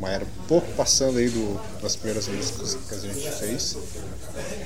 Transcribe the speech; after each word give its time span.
Mas 0.00 0.12
era 0.12 0.26
pouco 0.48 0.66
passando 0.72 1.18
aí 1.18 1.28
do, 1.28 1.60
das 1.82 1.94
primeiras 1.94 2.26
músicas 2.26 2.78
que 2.88 2.94
a 2.94 2.98
gente 2.98 3.30
fez. 3.32 3.76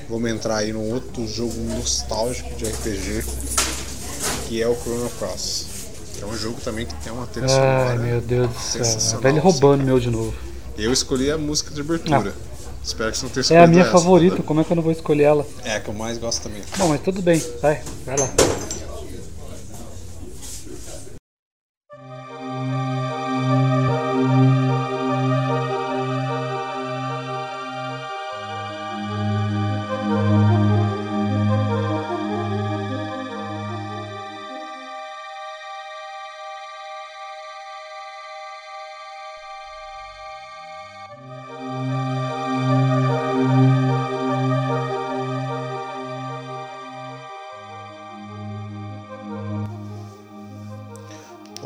Vamos 0.08 0.30
entrar 0.30 0.58
aí 0.58 0.72
num 0.72 0.92
outro 0.92 1.26
jogo 1.26 1.54
nostálgico 1.76 2.54
de 2.54 2.64
RPG, 2.66 3.24
que 4.46 4.62
é 4.62 4.68
o 4.68 4.76
Chrono 4.76 5.10
Cross. 5.18 5.66
Que 6.16 6.22
é 6.22 6.26
um 6.26 6.36
jogo 6.36 6.60
também 6.60 6.86
que 6.86 6.94
tem 7.02 7.12
uma 7.12 7.26
trilha 7.26 7.48
sonora. 7.48 7.90
Ai 7.90 7.98
meu 7.98 8.20
Deus 8.20 8.48
do 8.50 8.60
céu. 8.84 9.20
Velho 9.20 9.40
roubando 9.40 9.82
meu 9.84 9.98
de 9.98 10.10
novo. 10.10 10.32
Eu 10.78 10.92
escolhi 10.92 11.30
a 11.30 11.36
música 11.38 11.74
de 11.74 11.80
abertura. 11.80 12.32
Espero 12.84 13.10
que 13.10 13.18
você 13.18 13.24
não 13.24 13.30
tenha 13.32 13.40
É 13.40 13.42
escolhido 13.42 13.64
a 13.64 13.66
minha 13.66 13.82
essa. 13.82 13.90
favorita, 13.92 14.42
como 14.42 14.60
é 14.60 14.64
que 14.64 14.70
eu 14.70 14.76
não 14.76 14.82
vou 14.82 14.92
escolher 14.92 15.22
ela? 15.24 15.46
É 15.64 15.76
a 15.76 15.80
que 15.80 15.88
eu 15.88 15.94
mais 15.94 16.18
gosto 16.18 16.42
também. 16.42 16.62
Bom, 16.76 16.88
mas 16.88 17.00
tudo 17.00 17.22
bem, 17.22 17.42
vai, 17.60 17.82
vai 18.04 18.16
lá. 18.16 18.28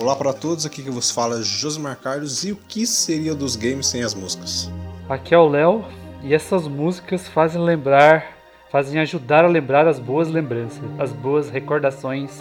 Olá 0.08 0.16
para 0.16 0.32
todos, 0.32 0.64
aqui 0.64 0.82
que 0.82 0.88
vos 0.88 1.10
fala 1.10 1.38
é 1.38 1.42
Josimar 1.42 1.98
Carlos 1.98 2.42
e 2.42 2.50
o 2.50 2.56
que 2.56 2.86
seria 2.86 3.34
dos 3.34 3.56
games 3.56 3.88
sem 3.88 4.02
as 4.02 4.14
músicas? 4.14 4.70
Aqui 5.06 5.34
é 5.34 5.38
o 5.38 5.46
Léo 5.46 5.84
e 6.22 6.32
essas 6.32 6.66
músicas 6.66 7.28
fazem 7.28 7.60
lembrar, 7.60 8.24
fazem 8.72 8.98
ajudar 9.02 9.44
a 9.44 9.48
lembrar 9.48 9.86
as 9.86 9.98
boas 9.98 10.28
lembranças, 10.28 10.80
as 10.98 11.12
boas 11.12 11.50
recordações. 11.50 12.40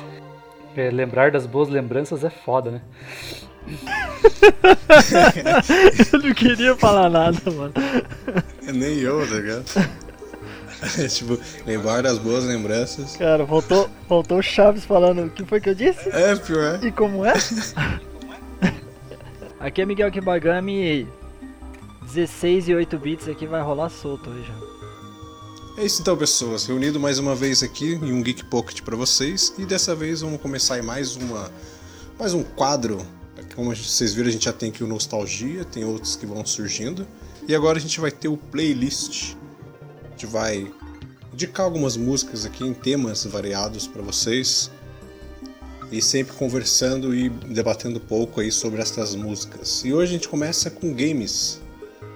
É, 0.78 0.90
lembrar 0.90 1.32
das 1.32 1.46
boas 1.46 1.68
lembranças 1.68 2.24
é 2.24 2.30
foda, 2.30 2.72
né? 2.72 2.82
Eu 6.14 6.20
não 6.22 6.34
queria 6.34 6.74
falar 6.74 7.10
nada, 7.10 7.52
mano. 7.52 7.74
Nem 8.64 9.00
eu, 9.00 9.28
tá 9.28 9.36
ligado? 9.36 10.07
tipo, 11.10 11.40
lembrar 11.66 12.02
das 12.02 12.18
boas 12.18 12.44
lembranças. 12.44 13.16
Cara, 13.18 13.44
voltou, 13.46 13.90
voltou 14.08 14.40
o 14.40 14.44
Chaves 14.44 14.86
falando 14.86 15.26
o 15.26 15.30
que 15.30 15.46
foi 15.46 15.60
que 15.60 15.70
eu 15.70 15.76
disse? 15.76 16.10
É, 16.10 16.36
pior. 16.36 16.84
E 16.84 16.92
como 16.92 17.26
é? 17.26 17.34
aqui 19.60 19.82
é 19.82 19.86
Miguel 19.86 20.12
Kibagami. 20.12 21.08
16 22.04 22.70
e 22.70 22.76
8 22.76 22.98
bits 22.98 23.28
aqui 23.28 23.46
vai 23.46 23.62
rolar 23.62 23.90
solto 23.90 24.30
hoje. 24.30 24.52
É 25.78 25.86
isso 25.86 26.02
então, 26.02 26.16
pessoas. 26.18 26.66
Reunido 26.66 27.00
mais 27.00 27.20
uma 27.20 27.36
vez 27.36 27.62
aqui 27.62 27.94
em 27.96 28.14
um 28.14 28.24
Geek 28.24 28.46
Pocket 28.46 28.82
para 28.82 28.96
vocês. 28.96 29.54
E 29.58 29.66
dessa 29.66 29.94
vez 29.94 30.22
vamos 30.22 30.42
começar 30.42 30.80
em 30.80 30.82
mais 30.82 31.16
uma 31.16 31.52
mais 32.18 32.34
um 32.34 32.44
quadro. 32.44 33.06
Como 33.56 33.76
vocês 33.76 34.14
viram, 34.14 34.30
a 34.30 34.32
gente 34.32 34.46
já 34.46 34.54
tem 34.54 34.70
aqui 34.70 34.84
o 34.84 34.88
Nostalgia, 34.88 35.66
tem 35.66 35.84
outros 35.84 36.16
que 36.16 36.26
vão 36.26 36.46
surgindo. 36.46 37.06
E 37.48 37.54
agora 37.54 37.78
a 37.78 37.82
gente 37.82 38.00
vai 38.00 38.12
ter 38.12 38.28
o 38.28 38.38
playlist. 38.38 39.36
Gente 40.18 40.26
vai 40.26 40.74
indicar 41.32 41.64
algumas 41.64 41.96
músicas 41.96 42.44
aqui 42.44 42.66
em 42.66 42.74
temas 42.74 43.24
variados 43.26 43.86
para 43.86 44.02
vocês. 44.02 44.72
E 45.92 46.02
sempre 46.02 46.34
conversando 46.34 47.14
e 47.14 47.30
debatendo 47.30 48.00
um 48.00 48.02
pouco 48.02 48.42
aí 48.42 48.52
sobre 48.52 48.82
essas 48.82 49.14
músicas. 49.14 49.86
E 49.86 49.94
hoje 49.94 50.10
a 50.10 50.14
gente 50.14 50.28
começa 50.28 50.72
com 50.72 50.92
games 50.92 51.62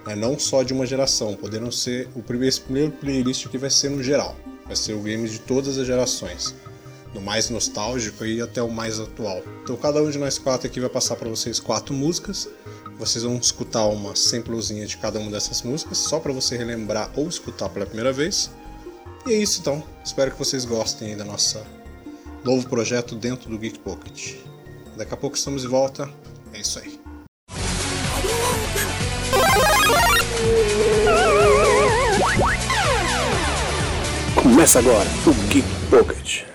né, 0.03 0.15
não 0.15 0.39
só 0.39 0.63
de 0.63 0.73
uma 0.73 0.83
geração, 0.83 1.35
podendo 1.35 1.71
ser 1.71 2.09
o 2.15 2.23
primeiro, 2.23 2.49
esse 2.49 2.61
primeiro 2.61 2.91
playlist 2.91 3.45
aqui 3.45 3.59
vai 3.59 3.69
ser 3.69 3.91
no 3.91 4.01
geral, 4.01 4.35
vai 4.65 4.75
ser 4.75 4.93
o 4.93 4.99
game 5.01 5.29
de 5.29 5.39
todas 5.39 5.77
as 5.77 5.85
gerações, 5.85 6.55
do 7.13 7.21
mais 7.21 7.51
nostálgico 7.51 8.25
e 8.25 8.41
até 8.41 8.63
o 8.63 8.71
mais 8.71 8.99
atual. 8.99 9.43
Então 9.61 9.77
cada 9.77 10.01
um 10.01 10.09
de 10.09 10.17
nós 10.17 10.39
quatro 10.39 10.65
aqui 10.65 10.79
vai 10.79 10.89
passar 10.89 11.17
para 11.17 11.29
vocês 11.29 11.59
quatro 11.59 11.93
músicas, 11.93 12.49
vocês 13.01 13.23
vão 13.23 13.35
escutar 13.37 13.87
uma 13.87 14.15
samplezinha 14.15 14.85
de 14.85 14.95
cada 14.95 15.19
uma 15.19 15.31
dessas 15.31 15.63
músicas, 15.63 15.97
só 15.97 16.19
para 16.19 16.31
você 16.31 16.55
relembrar 16.55 17.09
ou 17.15 17.27
escutar 17.27 17.67
pela 17.67 17.83
primeira 17.83 18.13
vez. 18.13 18.51
E 19.25 19.33
é 19.33 19.37
isso 19.37 19.59
então, 19.59 19.83
espero 20.05 20.29
que 20.29 20.37
vocês 20.37 20.65
gostem 20.65 21.17
da 21.17 21.25
nossa 21.25 21.65
novo 22.43 22.69
projeto 22.69 23.15
dentro 23.15 23.49
do 23.49 23.57
Geek 23.57 23.79
Pocket. 23.79 24.35
Daqui 24.95 25.15
a 25.15 25.17
pouco 25.17 25.35
estamos 25.35 25.63
de 25.63 25.67
volta, 25.67 26.07
é 26.53 26.59
isso 26.59 26.77
aí. 26.77 26.99
Começa 34.35 34.77
agora 34.77 35.09
o 35.25 35.33
Geek 35.49 35.67
Pocket. 35.89 36.50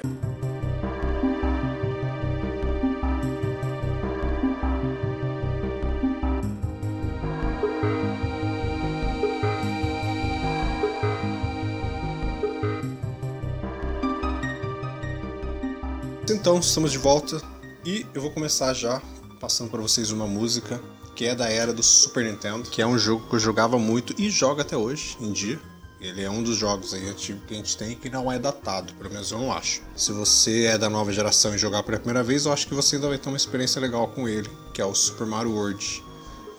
Então, 16.46 16.60
estamos 16.60 16.92
de 16.92 16.98
volta 16.98 17.42
e 17.84 18.06
eu 18.14 18.22
vou 18.22 18.30
começar 18.30 18.72
já 18.72 19.02
passando 19.40 19.68
para 19.68 19.82
vocês 19.82 20.12
uma 20.12 20.28
música 20.28 20.80
que 21.16 21.24
é 21.24 21.34
da 21.34 21.50
era 21.50 21.72
do 21.72 21.82
Super 21.82 22.24
Nintendo, 22.24 22.70
que 22.70 22.80
é 22.80 22.86
um 22.86 22.96
jogo 22.96 23.28
que 23.28 23.34
eu 23.34 23.40
jogava 23.40 23.76
muito 23.80 24.14
e 24.16 24.30
jogo 24.30 24.60
até 24.60 24.76
hoje 24.76 25.16
em 25.20 25.32
dia. 25.32 25.58
Ele 26.00 26.22
é 26.22 26.30
um 26.30 26.44
dos 26.44 26.56
jogos 26.56 26.94
aí 26.94 27.08
antigos 27.08 27.42
que 27.48 27.54
a 27.54 27.56
gente 27.56 27.76
tem 27.76 27.96
que 27.96 28.08
não 28.08 28.30
é 28.30 28.38
datado, 28.38 28.94
pelo 28.94 29.10
menos 29.10 29.32
eu 29.32 29.40
não 29.40 29.52
acho. 29.52 29.82
Se 29.96 30.12
você 30.12 30.66
é 30.66 30.78
da 30.78 30.88
nova 30.88 31.12
geração 31.12 31.52
e 31.52 31.58
jogar 31.58 31.82
pela 31.82 31.98
primeira 31.98 32.22
vez, 32.22 32.46
eu 32.46 32.52
acho 32.52 32.68
que 32.68 32.74
você 32.76 32.94
ainda 32.94 33.08
vai 33.08 33.18
ter 33.18 33.28
uma 33.28 33.36
experiência 33.36 33.80
legal 33.80 34.06
com 34.06 34.28
ele, 34.28 34.48
que 34.72 34.80
é 34.80 34.84
o 34.84 34.94
Super 34.94 35.26
Mario 35.26 35.50
World. 35.50 36.00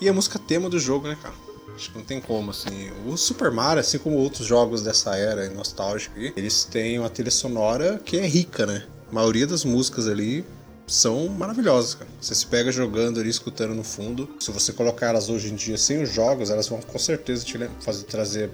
E 0.01 0.09
a 0.09 0.13
música 0.13 0.37
tema 0.37 0.69
do 0.69 0.81
jogo, 0.81 1.07
né, 1.07 1.17
cara? 1.23 1.33
Acho 1.73 1.91
que 1.91 1.97
não 1.97 2.03
tem 2.03 2.19
como, 2.19 2.51
assim. 2.51 2.91
O 3.05 3.15
Super 3.15 3.51
Mario, 3.51 3.79
assim 3.79 3.99
como 3.99 4.17
outros 4.17 4.45
jogos 4.45 4.81
dessa 4.81 5.15
era 5.15 5.49
nostálgica, 5.49 6.13
eles 6.35 6.65
têm 6.65 6.99
uma 6.99 7.09
trilha 7.09 7.31
sonora 7.31 8.01
que 8.03 8.17
é 8.17 8.27
rica, 8.27 8.65
né? 8.65 8.85
A 9.09 9.13
maioria 9.13 9.47
das 9.47 9.63
músicas 9.63 10.07
ali 10.07 10.45
são 10.85 11.27
maravilhosas, 11.27 11.95
cara. 11.95 12.09
Você 12.19 12.35
se 12.35 12.45
pega 12.45 12.71
jogando 12.71 13.19
ali, 13.19 13.29
escutando 13.29 13.73
no 13.73 13.83
fundo. 13.83 14.29
Se 14.39 14.51
você 14.51 14.71
colocar 14.73 15.07
elas 15.07 15.29
hoje 15.29 15.51
em 15.51 15.55
dia 15.55 15.77
sem 15.77 16.01
os 16.01 16.11
jogos, 16.11 16.49
elas 16.49 16.67
vão 16.67 16.81
com 16.81 16.97
certeza 16.97 17.45
te 17.45 17.57
fazer 17.79 18.03
trazer 18.03 18.49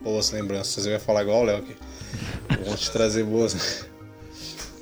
boas 0.00 0.30
lembranças. 0.30 0.86
Eu 0.86 0.92
ia 0.92 1.00
falar 1.00 1.22
igual 1.22 1.40
o 1.40 1.44
Léo 1.44 1.58
aqui. 1.58 1.76
Vão 2.64 2.76
te 2.76 2.90
trazer 2.90 3.24
boas. 3.24 3.84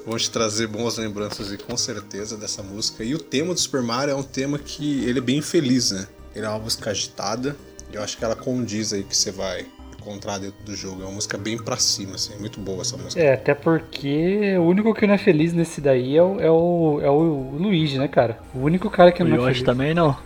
Vão 0.07 0.17
te 0.17 0.31
trazer 0.31 0.67
boas 0.67 0.97
lembranças 0.97 1.53
e 1.53 1.59
com 1.59 1.77
certeza 1.77 2.35
dessa 2.35 2.63
música. 2.63 3.05
E 3.05 3.15
o 3.15 3.19
tema 3.19 3.53
do 3.53 3.61
Super 3.61 3.83
Mario 3.83 4.13
é 4.13 4.17
um 4.17 4.23
tema 4.23 4.59
que 4.59 5.05
ele 5.05 5.19
é 5.19 5.23
bem 5.23 5.43
feliz, 5.43 5.91
né? 5.91 6.09
Ele 6.35 6.47
é 6.47 6.49
uma 6.49 6.61
música 6.61 6.91
agitada. 6.91 7.55
E 7.93 7.97
eu 7.97 8.03
acho 8.03 8.17
que 8.17 8.25
ela 8.25 8.35
condiz 8.35 8.95
aí 8.95 9.03
que 9.03 9.15
você 9.15 9.31
vai 9.31 9.67
encontrar 10.01 10.39
dentro 10.39 10.63
do 10.65 10.75
jogo. 10.75 11.03
É 11.03 11.05
uma 11.05 11.13
música 11.15 11.37
bem 11.37 11.57
pra 11.57 11.77
cima, 11.77 12.15
assim. 12.15 12.35
É 12.35 12.39
muito 12.39 12.61
boa 12.61 12.81
essa 12.83 12.97
música. 12.97 13.21
É, 13.23 13.35
até 13.35 13.55
porque 13.55 14.57
o 14.59 14.63
único 14.63 14.95
que 14.95 15.07
não 15.07 15.15
é 15.15 15.19
feliz 15.19 15.53
nesse 15.53 15.81
daí 15.81 16.17
é 16.17 16.23
o, 16.23 16.41
é 16.41 16.51
o, 16.51 17.01
é 17.03 17.11
o 17.11 17.57
Luigi, 17.59 17.99
né, 17.99 18.09
cara? 18.09 18.39
O 18.55 18.61
único 18.61 18.89
cara 18.91 19.13
que 19.13 19.23
O 19.23 19.27
não 19.27 19.37
é 19.37 19.39
Yoshi 19.39 19.47
feliz. 19.55 19.63
também 19.63 19.95
não. 19.95 20.17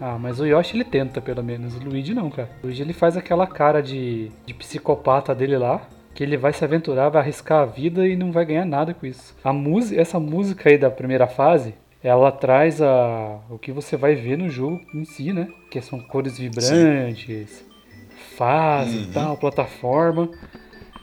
Ah, 0.00 0.16
mas 0.18 0.40
o 0.40 0.46
Yoshi 0.46 0.76
ele 0.76 0.84
tenta, 0.84 1.20
pelo 1.20 1.42
menos. 1.44 1.76
O 1.76 1.80
Luigi 1.80 2.14
não, 2.14 2.30
cara. 2.30 2.48
O 2.62 2.66
Luigi 2.66 2.82
ele 2.82 2.92
faz 2.94 3.16
aquela 3.16 3.46
cara 3.46 3.82
de, 3.82 4.30
de 4.46 4.54
psicopata 4.54 5.34
dele 5.34 5.58
lá. 5.58 5.82
Que 6.14 6.24
ele 6.24 6.36
vai 6.36 6.52
se 6.52 6.64
aventurar, 6.64 7.08
vai 7.08 7.22
arriscar 7.22 7.62
a 7.62 7.64
vida 7.66 8.06
e 8.06 8.16
não 8.16 8.32
vai 8.32 8.44
ganhar 8.44 8.64
nada 8.64 8.92
com 8.92 9.06
isso. 9.06 9.34
A 9.44 9.52
música, 9.52 10.00
essa 10.00 10.18
música 10.18 10.68
aí 10.68 10.76
da 10.76 10.90
primeira 10.90 11.26
fase, 11.28 11.72
ela 12.02 12.32
traz 12.32 12.82
a, 12.82 13.38
o 13.48 13.56
que 13.56 13.70
você 13.70 13.96
vai 13.96 14.16
ver 14.16 14.36
no 14.36 14.48
jogo 14.50 14.80
em 14.92 15.04
si, 15.04 15.32
né? 15.32 15.48
Que 15.70 15.80
são 15.80 16.00
cores 16.00 16.36
vibrantes, 16.36 17.64
fase 18.44 19.02
e 19.02 19.06
tal, 19.12 19.36
plataforma. 19.36 20.30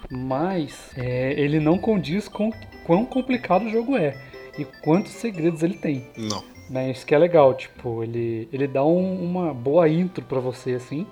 Mas 0.09 0.91
é, 0.95 1.33
ele 1.39 1.59
não 1.59 1.77
condiz 1.77 2.27
com 2.27 2.51
quão 2.85 3.05
complicado 3.05 3.65
o 3.65 3.69
jogo 3.69 3.95
é 3.95 4.15
e 4.57 4.65
quantos 4.65 5.11
segredos 5.11 5.61
ele 5.61 5.75
tem. 5.75 6.07
Não. 6.17 6.43
Né, 6.69 6.91
isso 6.91 7.05
que 7.05 7.15
é 7.15 7.17
legal, 7.17 7.53
tipo, 7.53 8.03
ele, 8.03 8.49
ele 8.51 8.67
dá 8.67 8.83
um- 8.83 9.23
uma 9.23 9.53
boa 9.53 9.87
intro 9.87 10.25
pra 10.25 10.39
você, 10.39 10.73
assim, 10.73 11.05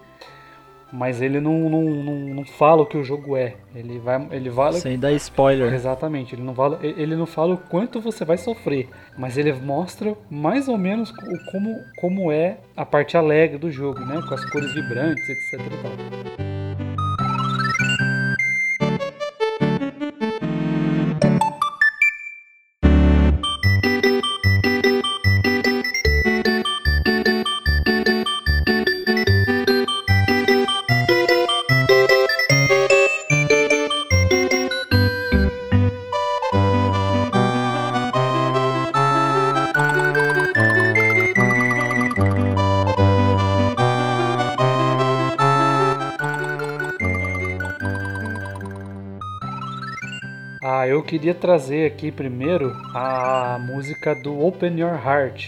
mas 0.92 1.22
ele 1.22 1.40
não, 1.40 1.70
não, 1.70 1.84
não, 1.84 2.16
não 2.36 2.46
fala 2.46 2.84
o 2.84 2.86
que 2.86 2.98
o 2.98 3.04
jogo 3.04 3.36
é. 3.36 3.56
Ele 3.74 4.00
vai. 4.00 4.28
Ele 4.32 4.50
fala. 4.50 4.74
Sem 4.74 4.98
dar 4.98 5.12
spoiler. 5.14 5.74
Exatamente, 5.74 6.36
ele 6.36 6.44
não, 6.44 6.56
fala, 6.56 6.80
ele 6.82 7.16
não 7.16 7.26
fala 7.26 7.56
o 7.56 7.58
quanto 7.58 8.00
você 8.00 8.24
vai 8.24 8.38
sofrer, 8.38 8.90
mas 9.18 9.38
ele 9.38 9.52
mostra 9.54 10.16
mais 10.30 10.68
ou 10.68 10.78
menos 10.78 11.12
o 11.12 11.52
como, 11.52 11.76
como 12.00 12.32
é 12.32 12.58
a 12.76 12.86
parte 12.86 13.18
alegre 13.18 13.58
do 13.58 13.72
jogo, 13.72 14.00
né? 14.00 14.22
Com 14.28 14.34
as 14.34 14.46
cores 14.50 14.74
vibrantes, 14.74 15.28
etc 15.30 15.54
e 15.54 16.38
tal. 16.38 16.45
Queria 51.18 51.34
trazer 51.34 51.90
aqui 51.90 52.12
primeiro 52.12 52.74
a 52.94 53.58
música 53.58 54.14
do 54.14 54.38
Open 54.38 54.78
Your 54.78 54.96
Heart, 54.96 55.48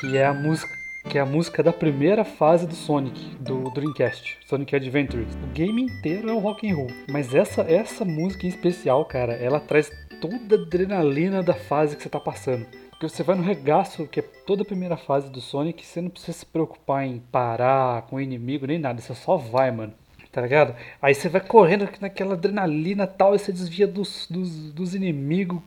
que 0.00 0.16
é 0.16 0.24
a 0.24 0.32
música 0.32 0.72
que 1.10 1.18
é 1.18 1.20
a 1.20 1.26
música 1.26 1.62
da 1.62 1.74
primeira 1.74 2.24
fase 2.24 2.66
do 2.66 2.74
Sonic, 2.74 3.36
do 3.36 3.70
Dreamcast, 3.72 4.38
Sonic 4.46 4.74
Adventures. 4.74 5.34
O 5.44 5.46
game 5.48 5.82
inteiro 5.82 6.30
é 6.30 6.32
o 6.32 6.38
rock 6.38 6.66
and 6.70 6.74
roll, 6.74 6.90
mas 7.10 7.34
essa 7.34 7.60
essa 7.62 8.02
música 8.02 8.46
em 8.46 8.48
especial, 8.48 9.04
cara, 9.04 9.34
ela 9.34 9.60
traz 9.60 9.90
toda 10.22 10.56
a 10.56 10.62
adrenalina 10.62 11.42
da 11.42 11.52
fase 11.52 11.94
que 11.94 12.02
você 12.02 12.08
tá 12.08 12.18
passando. 12.20 12.64
Porque 12.88 13.06
você 13.06 13.22
vai 13.22 13.36
no 13.36 13.42
regaço, 13.42 14.06
que 14.06 14.20
é 14.20 14.22
toda 14.22 14.62
a 14.62 14.64
primeira 14.66 14.96
fase 14.96 15.28
do 15.28 15.42
Sonic, 15.42 15.84
você 15.84 16.00
não 16.00 16.08
precisa 16.08 16.38
se 16.38 16.46
preocupar 16.46 17.04
em 17.04 17.18
parar 17.18 18.06
com 18.06 18.16
o 18.16 18.20
inimigo 18.22 18.66
nem 18.66 18.78
nada, 18.78 19.02
você 19.02 19.14
só 19.14 19.36
vai, 19.36 19.70
mano. 19.70 19.92
Tá 20.32 20.40
ligado? 20.40 20.74
Aí 21.00 21.14
você 21.14 21.28
vai 21.28 21.42
correndo 21.42 21.86
naquela 22.00 22.32
adrenalina 22.32 23.06
tal, 23.06 23.34
e 23.34 23.38
você 23.38 23.52
desvia 23.52 23.86
dos, 23.86 24.26
dos, 24.30 24.72
dos 24.72 24.94
inimigos, 24.94 25.60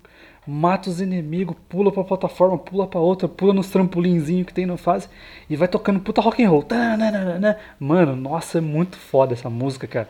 mata 0.47 0.89
os 0.89 0.99
inimigos, 0.99 1.55
pula 1.69 1.91
pra 1.91 2.03
plataforma, 2.03 2.57
pula 2.57 2.87
pra 2.87 2.99
outra, 2.99 3.27
pula 3.27 3.53
nos 3.53 3.69
trampolinzinhos 3.69 4.47
que 4.47 4.53
tem 4.53 4.65
na 4.65 4.75
fase 4.75 5.07
e 5.47 5.55
vai 5.55 5.67
tocando 5.67 5.99
puta 5.99 6.19
rock 6.19 6.43
and 6.43 6.49
roll. 6.49 6.63
Tananana. 6.63 7.59
Mano, 7.79 8.15
nossa, 8.15 8.57
é 8.57 8.61
muito 8.61 8.97
foda 8.97 9.33
essa 9.33 9.51
música, 9.51 9.85
cara. 9.85 10.09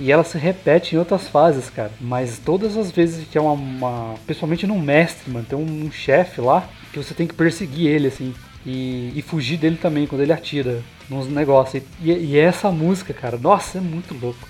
E 0.00 0.10
ela 0.10 0.24
se 0.24 0.36
repete 0.38 0.96
em 0.96 0.98
outras 0.98 1.28
fases, 1.28 1.70
cara. 1.70 1.92
Mas 2.00 2.38
todas 2.38 2.76
as 2.76 2.90
vezes 2.90 3.28
que 3.28 3.38
é 3.38 3.40
uma. 3.40 3.52
uma 3.52 4.14
principalmente 4.26 4.66
num 4.66 4.80
mestre, 4.80 5.30
mano, 5.30 5.46
tem 5.46 5.56
um, 5.56 5.86
um 5.86 5.92
chefe 5.92 6.40
lá 6.40 6.68
que 6.92 6.98
você 6.98 7.14
tem 7.14 7.28
que 7.28 7.34
perseguir 7.34 7.86
ele, 7.86 8.08
assim. 8.08 8.34
E, 8.66 9.12
e, 9.14 9.22
fugir 9.22 9.58
dele 9.58 9.76
também 9.76 10.06
quando 10.06 10.22
ele 10.22 10.32
atira 10.32 10.82
nos 11.08 11.28
negócios. 11.28 11.82
E, 12.00 12.10
e, 12.10 12.38
essa 12.38 12.70
música, 12.70 13.12
cara, 13.12 13.36
nossa, 13.36 13.78
é 13.78 13.80
muito 13.80 14.14
louco. 14.14 14.48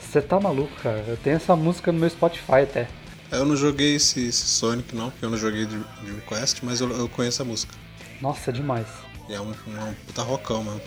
Você 0.00 0.20
tá 0.20 0.38
maluco, 0.38 0.72
cara. 0.82 1.04
Eu 1.06 1.16
tenho 1.16 1.36
essa 1.36 1.56
música 1.56 1.90
no 1.90 1.98
meu 1.98 2.10
Spotify 2.10 2.62
até. 2.62 2.88
Eu 3.30 3.44
não 3.44 3.56
joguei 3.56 3.94
esse, 3.94 4.26
esse 4.26 4.46
Sonic, 4.46 4.94
não, 4.94 5.10
porque 5.10 5.24
eu 5.24 5.30
não 5.30 5.38
joguei 5.38 5.66
Dream 5.66 5.84
Quest, 6.28 6.62
mas 6.62 6.80
eu, 6.80 6.90
eu 6.90 7.08
conheço 7.08 7.42
a 7.42 7.44
música. 7.44 7.74
Nossa, 8.20 8.50
é 8.50 8.52
demais. 8.52 8.86
E 9.28 9.34
é 9.34 9.40
um, 9.40 9.50
um 9.50 9.94
puta 10.06 10.22
rockão, 10.22 10.64
mano. 10.64 10.80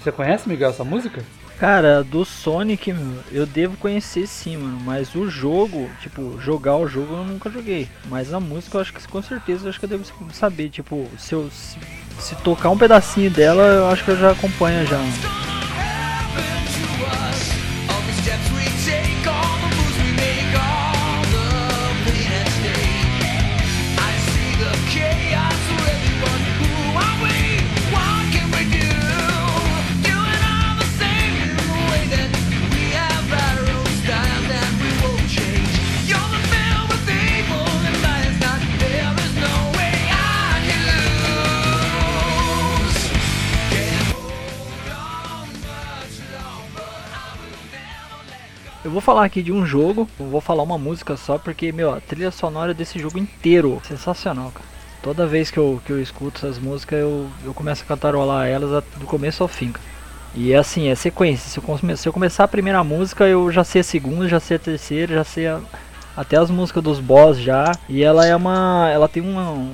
Você 0.00 0.10
conhece, 0.10 0.48
Miguel, 0.48 0.70
essa 0.70 0.84
música? 0.84 1.22
Cara, 1.58 2.02
do 2.02 2.24
Sonic, 2.24 2.92
eu 3.30 3.46
devo 3.46 3.76
conhecer 3.76 4.26
sim, 4.26 4.56
mano. 4.56 4.80
Mas 4.80 5.14
o 5.14 5.30
jogo, 5.30 5.88
tipo, 6.00 6.40
jogar 6.40 6.76
o 6.76 6.88
jogo 6.88 7.14
eu 7.14 7.24
nunca 7.24 7.48
joguei. 7.50 7.88
Mas 8.06 8.32
a 8.32 8.40
música 8.40 8.78
eu 8.78 8.80
acho 8.80 8.92
que 8.92 9.06
com 9.06 9.22
certeza 9.22 9.66
eu 9.66 9.70
acho 9.70 9.78
que 9.78 9.84
eu 9.84 9.90
devo 9.90 10.04
saber. 10.32 10.70
Tipo, 10.70 11.08
se 11.16 11.34
eu 11.34 11.48
se, 11.52 11.78
se 12.18 12.34
tocar 12.36 12.70
um 12.70 12.78
pedacinho 12.78 13.30
dela, 13.30 13.62
eu 13.62 13.88
acho 13.88 14.04
que 14.04 14.10
eu 14.10 14.16
já 14.16 14.32
acompanho 14.32 14.86
já. 14.86 14.98
Falar 49.02 49.24
aqui 49.24 49.42
de 49.42 49.52
um 49.52 49.66
jogo, 49.66 50.08
vou 50.18 50.40
falar 50.40 50.62
uma 50.62 50.78
música 50.78 51.16
só 51.16 51.36
porque, 51.36 51.72
meu, 51.72 51.92
a 51.92 52.00
trilha 52.00 52.30
sonora 52.30 52.72
desse 52.72 52.98
jogo 52.98 53.18
inteiro, 53.18 53.80
sensacional, 53.86 54.50
cara. 54.50 54.64
Toda 55.02 55.26
vez 55.26 55.50
que 55.50 55.58
eu, 55.58 55.82
que 55.84 55.92
eu 55.92 56.00
escuto 56.00 56.38
essas 56.38 56.58
músicas, 56.58 57.00
eu, 57.00 57.26
eu 57.44 57.52
começo 57.52 57.82
a 57.82 57.86
cantarolar 57.86 58.46
elas 58.46 58.84
do 58.96 59.04
começo 59.04 59.42
ao 59.42 59.48
fim, 59.48 59.72
cara. 59.72 59.84
E 60.34 60.54
assim, 60.54 60.88
é 60.88 60.94
sequência. 60.94 61.50
Se 61.50 61.58
eu, 61.58 61.96
se 61.96 62.08
eu 62.08 62.12
começar 62.12 62.44
a 62.44 62.48
primeira 62.48 62.82
música, 62.82 63.26
eu 63.26 63.50
já 63.52 63.64
sei 63.64 63.80
a 63.80 63.84
segunda, 63.84 64.28
já 64.28 64.40
sei 64.40 64.56
a 64.56 64.60
terceira, 64.60 65.14
já 65.16 65.24
sei 65.24 65.46
a, 65.46 65.60
até 66.16 66.36
as 66.36 66.50
músicas 66.50 66.82
dos 66.82 67.00
boss 67.00 67.38
já. 67.38 67.72
E 67.88 68.02
ela 68.02 68.24
é 68.24 68.34
uma. 68.34 68.88
Ela 68.90 69.08
tem 69.08 69.22
uma, 69.22 69.72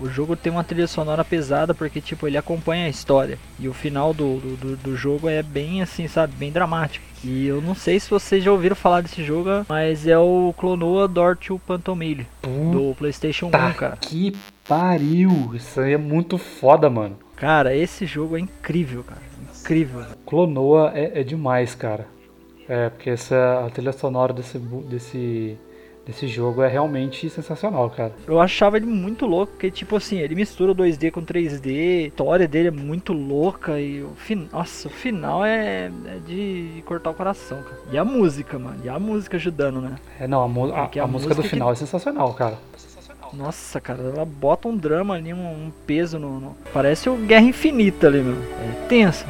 o 0.00 0.08
jogo 0.08 0.36
tem 0.36 0.52
uma 0.52 0.64
trilha 0.64 0.86
sonora 0.86 1.24
pesada 1.24 1.74
porque, 1.74 2.00
tipo, 2.00 2.26
ele 2.26 2.36
acompanha 2.36 2.86
a 2.86 2.88
história. 2.88 3.38
E 3.58 3.68
o 3.68 3.74
final 3.74 4.12
do, 4.12 4.38
do, 4.38 4.76
do 4.76 4.96
jogo 4.96 5.28
é 5.28 5.42
bem 5.42 5.82
assim, 5.82 6.08
sabe? 6.08 6.34
Bem 6.36 6.52
dramático. 6.52 7.04
E 7.24 7.46
eu 7.46 7.60
não 7.60 7.74
sei 7.74 7.98
se 7.98 8.10
vocês 8.10 8.44
já 8.44 8.52
ouviram 8.52 8.76
falar 8.76 9.00
desse 9.00 9.24
jogo, 9.24 9.64
mas 9.68 10.06
é 10.06 10.18
o 10.18 10.54
Clonoa 10.56 11.08
Door 11.08 11.36
to 11.36 11.60
Pantomile 11.66 12.26
do 12.42 12.94
PlayStation 12.96 13.46
1, 13.46 13.50
cara. 13.50 13.96
Que 13.96 14.32
pariu! 14.68 15.52
Isso 15.54 15.80
aí 15.80 15.94
é 15.94 15.98
muito 15.98 16.38
foda, 16.38 16.88
mano. 16.88 17.18
Cara, 17.34 17.74
esse 17.74 18.06
jogo 18.06 18.36
é 18.36 18.40
incrível, 18.40 19.02
cara. 19.02 19.22
Incrível. 19.60 20.04
Clonoa 20.24 20.92
é, 20.94 21.20
é 21.20 21.24
demais, 21.24 21.74
cara. 21.74 22.06
É, 22.68 22.88
porque 22.90 23.10
essa 23.10 23.64
a 23.64 23.70
trilha 23.70 23.92
sonora 23.92 24.32
desse, 24.32 24.58
desse 24.58 25.56
desse 26.06 26.28
jogo 26.28 26.62
é 26.62 26.68
realmente 26.68 27.28
sensacional, 27.28 27.90
cara. 27.90 28.12
Eu 28.26 28.40
achava 28.40 28.76
ele 28.76 28.86
muito 28.86 29.26
louco, 29.26 29.52
porque 29.52 29.70
tipo 29.70 29.96
assim, 29.96 30.18
ele 30.18 30.36
mistura 30.36 30.72
2D 30.72 31.10
com 31.10 31.22
3D, 31.22 32.04
a 32.04 32.06
história 32.06 32.46
dele 32.46 32.68
é 32.68 32.70
muito 32.70 33.12
louca 33.12 33.80
e 33.80 34.02
o 34.02 34.12
fin... 34.14 34.48
nossa, 34.52 34.86
o 34.86 34.90
final 34.90 35.44
é, 35.44 35.90
é 36.06 36.18
de 36.24 36.82
cortar 36.86 37.10
o 37.10 37.14
coração, 37.14 37.60
cara. 37.62 37.78
E 37.90 37.98
a 37.98 38.04
música, 38.04 38.58
mano, 38.58 38.78
e 38.84 38.88
a 38.88 38.98
música 38.98 39.36
ajudando, 39.36 39.80
né? 39.80 39.96
É, 40.20 40.28
não, 40.28 40.42
a, 40.42 40.76
a, 40.76 40.84
a, 40.84 41.02
a 41.02 41.06
música 41.06 41.34
do 41.34 41.42
final 41.42 41.68
que... 41.68 41.74
é 41.74 41.76
sensacional, 41.76 42.32
cara. 42.34 42.56
Nossa, 43.32 43.80
cara, 43.80 44.00
ela 44.02 44.24
bota 44.24 44.68
um 44.68 44.76
drama 44.76 45.14
ali, 45.14 45.34
um, 45.34 45.66
um 45.66 45.72
peso 45.86 46.18
no, 46.18 46.38
no, 46.38 46.56
Parece 46.72 47.10
o 47.10 47.16
Guerra 47.16 47.46
Infinita 47.46 48.06
ali, 48.06 48.22
meu. 48.22 48.36
É 48.36 48.86
tenso. 48.88 49.26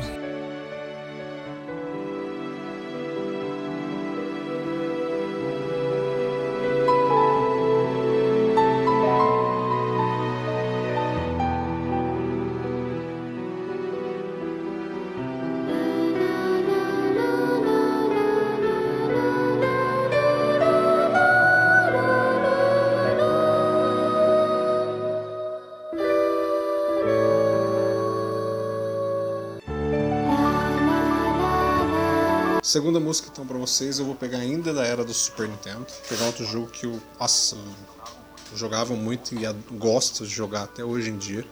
Segunda 32.77 33.01
música 33.01 33.31
então 33.33 33.47
para 33.47 33.57
vocês, 33.57 33.99
eu 33.99 34.05
vou 34.05 34.15
pegar 34.15 34.37
ainda 34.37 34.71
da 34.71 34.85
era 34.85 35.03
do 35.03 35.15
Super 35.15 35.49
Nintendo, 35.49 35.87
pegar 36.11 36.27
outro 36.27 36.45
jogo 36.45 36.67
que 36.67 36.85
eu, 36.85 37.01
nossa, 37.19 37.57
eu 38.53 38.59
jogava 38.59 38.93
muito 38.93 39.35
e 39.35 39.47
gosto 39.79 40.27
de 40.27 40.31
jogar 40.31 40.65
até 40.65 40.85
hoje 40.85 41.09
em 41.09 41.17
dia, 41.17 41.43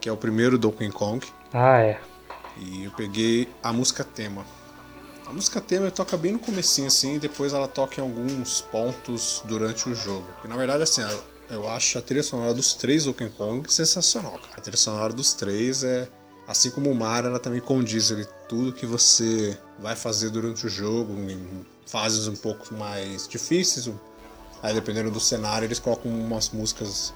que 0.00 0.08
é 0.08 0.12
o 0.12 0.16
primeiro 0.16 0.56
Donkey 0.56 0.88
Kong. 0.92 1.26
Ah, 1.52 1.80
é. 1.80 2.00
E 2.58 2.84
eu 2.84 2.92
peguei 2.92 3.48
a 3.60 3.72
música 3.72 4.04
tema. 4.04 4.46
A 5.26 5.32
música 5.32 5.60
tema 5.60 5.90
toca 5.90 6.16
bem 6.16 6.34
no 6.34 6.38
comecinho 6.38 6.86
assim, 6.86 7.16
e 7.16 7.18
depois 7.18 7.52
ela 7.52 7.66
toca 7.66 8.00
em 8.00 8.04
alguns 8.04 8.60
pontos 8.60 9.42
durante 9.44 9.88
o 9.88 9.96
jogo. 9.96 10.28
E 10.44 10.46
na 10.46 10.56
verdade 10.56 10.84
assim, 10.84 11.02
eu 11.50 11.68
acho 11.68 11.98
a 11.98 12.02
trilha 12.02 12.22
sonora 12.22 12.54
dos 12.54 12.74
três 12.74 13.04
Donkey 13.04 13.30
Kong 13.30 13.68
sensacional, 13.68 14.38
cara. 14.38 14.58
A 14.58 14.60
trilha 14.60 14.78
sonora 14.78 15.12
dos 15.12 15.34
três 15.34 15.82
é 15.82 16.08
Assim 16.46 16.70
como 16.70 16.90
o 16.90 16.94
mar, 16.94 17.24
ela 17.24 17.38
também 17.38 17.60
condiz 17.60 18.10
ali 18.10 18.26
tudo 18.52 18.70
que 18.70 18.84
você 18.84 19.56
vai 19.78 19.96
fazer 19.96 20.28
durante 20.28 20.66
o 20.66 20.68
jogo, 20.68 21.14
em 21.14 21.64
fases 21.86 22.28
um 22.28 22.36
pouco 22.36 22.74
mais 22.74 23.26
difíceis. 23.26 23.90
Aí 24.62 24.74
dependendo 24.74 25.10
do 25.10 25.18
cenário, 25.18 25.64
eles 25.64 25.78
colocam 25.78 26.12
umas 26.12 26.50
músicas 26.50 27.14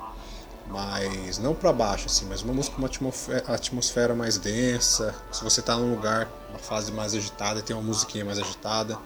mais 0.67 1.37
não 1.39 1.55
para 1.55 1.75
baixo 1.75 2.07
assim, 2.07 2.25
mas 2.27 2.41
uma 2.41 2.55
música 2.55 2.75
com 2.75 2.81
uma 2.81 2.89
atmosfera, 2.89 3.45
atmosfera 3.49 4.15
mais 4.15 4.39
densa. 4.39 5.15
Se 5.31 5.45
você 5.45 5.61
tá 5.61 5.77
num 5.77 5.91
lugar, 5.91 6.27
uma 6.49 6.59
fase 6.59 6.91
mais 6.91 7.15
agitada, 7.15 7.61
tem 7.61 7.77
uma 7.77 7.83
musiquinha 7.83 8.25
mais 8.25 8.39
agitada. 8.39 8.99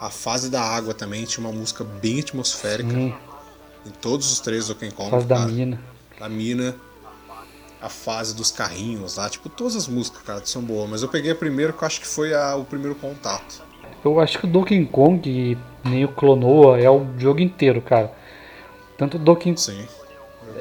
A 0.00 0.10
fase 0.10 0.50
da 0.50 0.60
água 0.60 0.92
também 0.92 1.24
tinha 1.24 1.46
uma 1.46 1.56
música 1.56 1.84
bem 1.84 2.18
atmosférica. 2.18 2.90
Sim. 2.90 3.14
Em 3.86 3.90
todos 3.90 4.32
os 4.32 4.40
três 4.40 4.66
Donkey 4.66 4.90
Kong. 4.90 5.08
Fase 5.08 5.26
da 5.26 5.46
mina. 5.46 5.80
Da 6.18 6.28
mina 6.28 6.74
a 7.80 7.88
fase 7.88 8.34
dos 8.34 8.50
carrinhos 8.50 9.16
lá. 9.16 9.28
Tipo, 9.28 9.48
todas 9.48 9.76
as 9.76 9.88
músicas, 9.88 10.22
cara, 10.22 10.40
são 10.44 10.62
boas. 10.62 10.88
Mas 10.88 11.02
eu 11.02 11.08
peguei 11.08 11.30
a 11.30 11.34
primeira 11.34 11.72
que 11.72 11.82
eu 11.82 11.86
acho 11.86 12.00
que 12.00 12.06
foi 12.06 12.34
a, 12.34 12.54
o 12.56 12.64
primeiro 12.64 12.94
contato. 12.94 13.62
Eu 14.04 14.18
acho 14.20 14.38
que 14.38 14.46
o 14.46 14.48
Donkey 14.48 14.84
Kong, 14.86 15.58
nem 15.84 16.04
o 16.04 16.08
Clonoa, 16.08 16.80
é 16.80 16.88
o 16.88 17.06
jogo 17.18 17.40
inteiro, 17.40 17.82
cara. 17.82 18.12
Tanto 18.96 19.16
o 19.16 19.20
Donkey 19.20 19.56
Sim. 19.56 19.86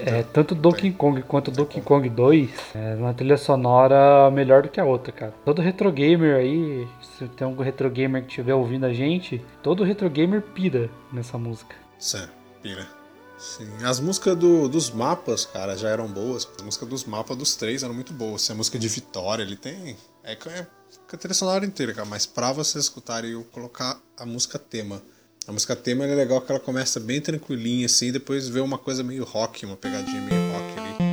É, 0.06 0.24
tanto 0.24 0.56
Donkey 0.56 0.92
Kong 0.92 1.22
quanto 1.24 1.52
Donkey 1.52 1.82
Kong 1.82 2.08
2 2.08 2.50
é 2.76 2.96
uma 2.96 3.14
trilha 3.14 3.38
sonora 3.38 4.32
melhor 4.32 4.64
do 4.64 4.70
que 4.70 4.80
a 4.80 4.86
outra, 4.86 5.12
cara. 5.12 5.34
Todo 5.44 5.62
retro 5.62 5.92
gamer 5.92 6.38
aí, 6.38 6.88
se 7.02 7.28
tem 7.28 7.46
algum 7.46 7.64
retro 7.64 7.90
gamer 7.90 8.22
que 8.22 8.30
estiver 8.30 8.54
ouvindo 8.54 8.86
a 8.86 8.94
gente, 8.94 9.44
todo 9.62 9.84
retro 9.84 10.10
gamer 10.10 10.42
pira 10.42 10.90
nessa 11.12 11.38
música. 11.38 11.76
Sim. 11.98 12.28
Pira. 12.62 12.99
Sim, 13.40 13.70
as 13.86 14.02
músicas 14.02 14.38
do, 14.38 14.68
dos 14.68 14.92
mapas, 14.92 15.46
cara, 15.46 15.78
já 15.78 15.88
eram 15.88 16.08
boas. 16.08 16.48
As 16.58 16.64
músicas 16.64 16.90
dos 16.90 17.06
mapas 17.06 17.38
dos 17.38 17.56
três 17.56 17.84
eram 17.84 17.94
muito 17.94 18.12
boas. 18.12 18.50
A 18.52 18.54
música 18.54 18.78
de 18.78 18.88
Vitória, 18.90 19.44
ele 19.44 19.56
tem. 19.56 19.96
É, 20.24 20.34
é, 20.34 20.68
a 21.12 21.18
trilha 21.18 21.34
sonora 21.34 21.66
inteira, 21.66 21.94
cara. 21.94 22.06
Mas 22.06 22.26
pra 22.26 22.52
vocês 22.52 22.84
escutarem, 22.84 23.32
eu 23.32 23.44
colocar 23.46 23.98
a 24.18 24.26
música 24.26 24.60
tema. 24.60 25.02
A 25.48 25.54
música 25.54 25.76
tema 25.76 26.06
é 26.06 26.14
legal 26.14 26.42
que 26.42 26.52
ela 26.52 26.60
começa 26.60 27.00
bem 27.00 27.22
tranquilinha, 27.22 27.86
assim, 27.86 28.12
depois 28.12 28.48
vê 28.48 28.60
uma 28.60 28.78
coisa 28.78 29.04
meio 29.04 29.24
rock, 29.24 29.66
uma 29.66 29.78
pegadinha 29.78 30.22
meio 30.22 30.52
rock 30.52 30.80
ali. 30.80 31.09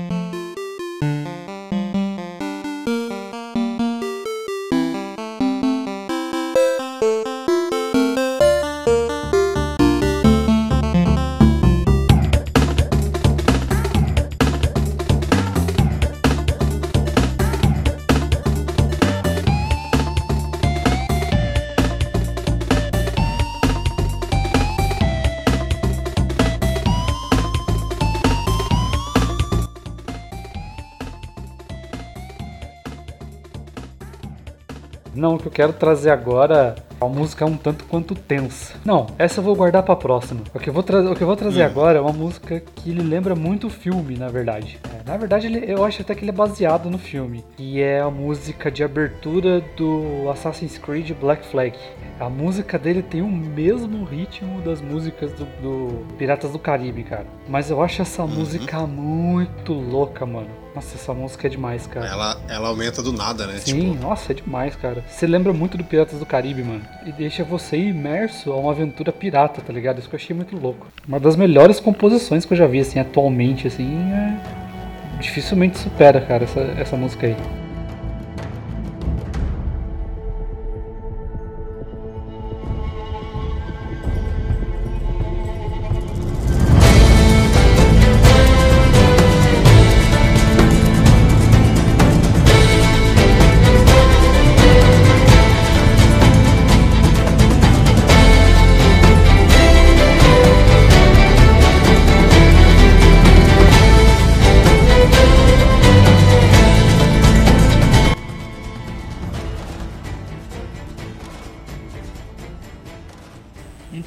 Quero 35.56 35.72
trazer 35.72 36.10
agora 36.10 36.74
uma 37.00 37.08
música 37.08 37.46
um 37.46 37.56
tanto 37.56 37.84
quanto 37.86 38.14
tensa. 38.14 38.74
Não, 38.84 39.06
essa 39.18 39.40
eu 39.40 39.44
vou 39.44 39.56
guardar 39.56 39.82
pra 39.82 39.96
próxima. 39.96 40.42
O 40.54 40.58
que 40.58 40.68
eu 40.68 40.72
vou, 40.74 40.82
o 40.82 41.14
que 41.14 41.22
eu 41.22 41.26
vou 41.26 41.34
trazer 41.36 41.62
Hum. 41.62 41.66
agora 41.66 41.96
é 41.98 42.00
uma 42.00 42.12
música 42.12 42.60
que 42.60 42.90
ele 42.90 43.02
lembra 43.02 43.34
muito 43.34 43.66
o 43.68 43.70
filme, 43.70 44.16
na 44.18 44.28
verdade. 44.28 44.78
É, 44.84 45.10
na 45.10 45.16
verdade, 45.16 45.46
ele- 45.46 45.64
eu 45.66 45.82
acho 45.82 46.02
até 46.02 46.14
que 46.14 46.22
ele 46.24 46.30
é 46.30 46.34
baseado 46.34 46.90
no 46.90 46.98
filme. 46.98 47.42
E 47.58 47.80
é 47.80 48.00
a 48.00 48.10
música 48.10 48.70
de 48.70 48.84
abertura 48.84 49.62
do 49.78 50.28
Assassin's 50.30 50.76
Creed 50.76 51.10
Black 51.18 51.46
Flag. 51.46 51.74
A 52.20 52.28
música 52.28 52.78
dele 52.78 53.02
tem 53.02 53.22
o 53.22 53.28
mesmo 53.30 54.04
ritmo 54.04 54.60
das 54.60 54.82
músicas 54.82 55.32
do, 55.32 55.46
do 55.62 56.06
Piratas 56.18 56.50
do 56.52 56.58
Caribe, 56.58 57.02
cara. 57.02 57.26
Mas 57.48 57.70
eu 57.70 57.82
acho 57.82 58.02
essa 58.02 58.26
música 58.26 58.80
muito 58.86 59.72
louca, 59.72 60.26
mano. 60.26 60.65
Nossa, 60.76 60.94
essa 60.94 61.14
música 61.14 61.46
é 61.46 61.50
demais, 61.50 61.86
cara. 61.86 62.06
Ela, 62.06 62.36
ela 62.50 62.68
aumenta 62.68 63.02
do 63.02 63.10
nada, 63.10 63.46
né? 63.46 63.58
Sim, 63.60 63.92
Tipo, 63.92 64.02
nossa, 64.02 64.32
é 64.32 64.34
demais, 64.34 64.76
cara. 64.76 65.02
Você 65.08 65.26
lembra 65.26 65.50
muito 65.50 65.78
do 65.78 65.82
Piratas 65.82 66.18
do 66.18 66.26
Caribe, 66.26 66.62
mano. 66.62 66.82
E 67.06 67.12
deixa 67.12 67.42
você 67.42 67.78
imerso 67.78 68.52
a 68.52 68.56
uma 68.56 68.72
aventura 68.72 69.10
pirata, 69.10 69.62
tá 69.62 69.72
ligado? 69.72 70.00
Isso 70.00 70.08
que 70.10 70.14
eu 70.14 70.20
achei 70.20 70.36
muito 70.36 70.54
louco. 70.54 70.86
Uma 71.08 71.18
das 71.18 71.34
melhores 71.34 71.80
composições 71.80 72.44
que 72.44 72.52
eu 72.52 72.58
já 72.58 72.66
vi, 72.66 72.80
assim, 72.80 72.98
atualmente, 72.98 73.66
assim, 73.66 73.90
é... 74.12 74.36
Dificilmente 75.18 75.78
supera, 75.78 76.20
cara, 76.20 76.44
essa, 76.44 76.60
essa 76.78 76.94
música 76.94 77.26
aí. 77.26 77.36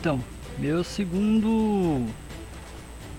Então, 0.09 0.23
meu 0.57 0.83
segundo. 0.83 2.03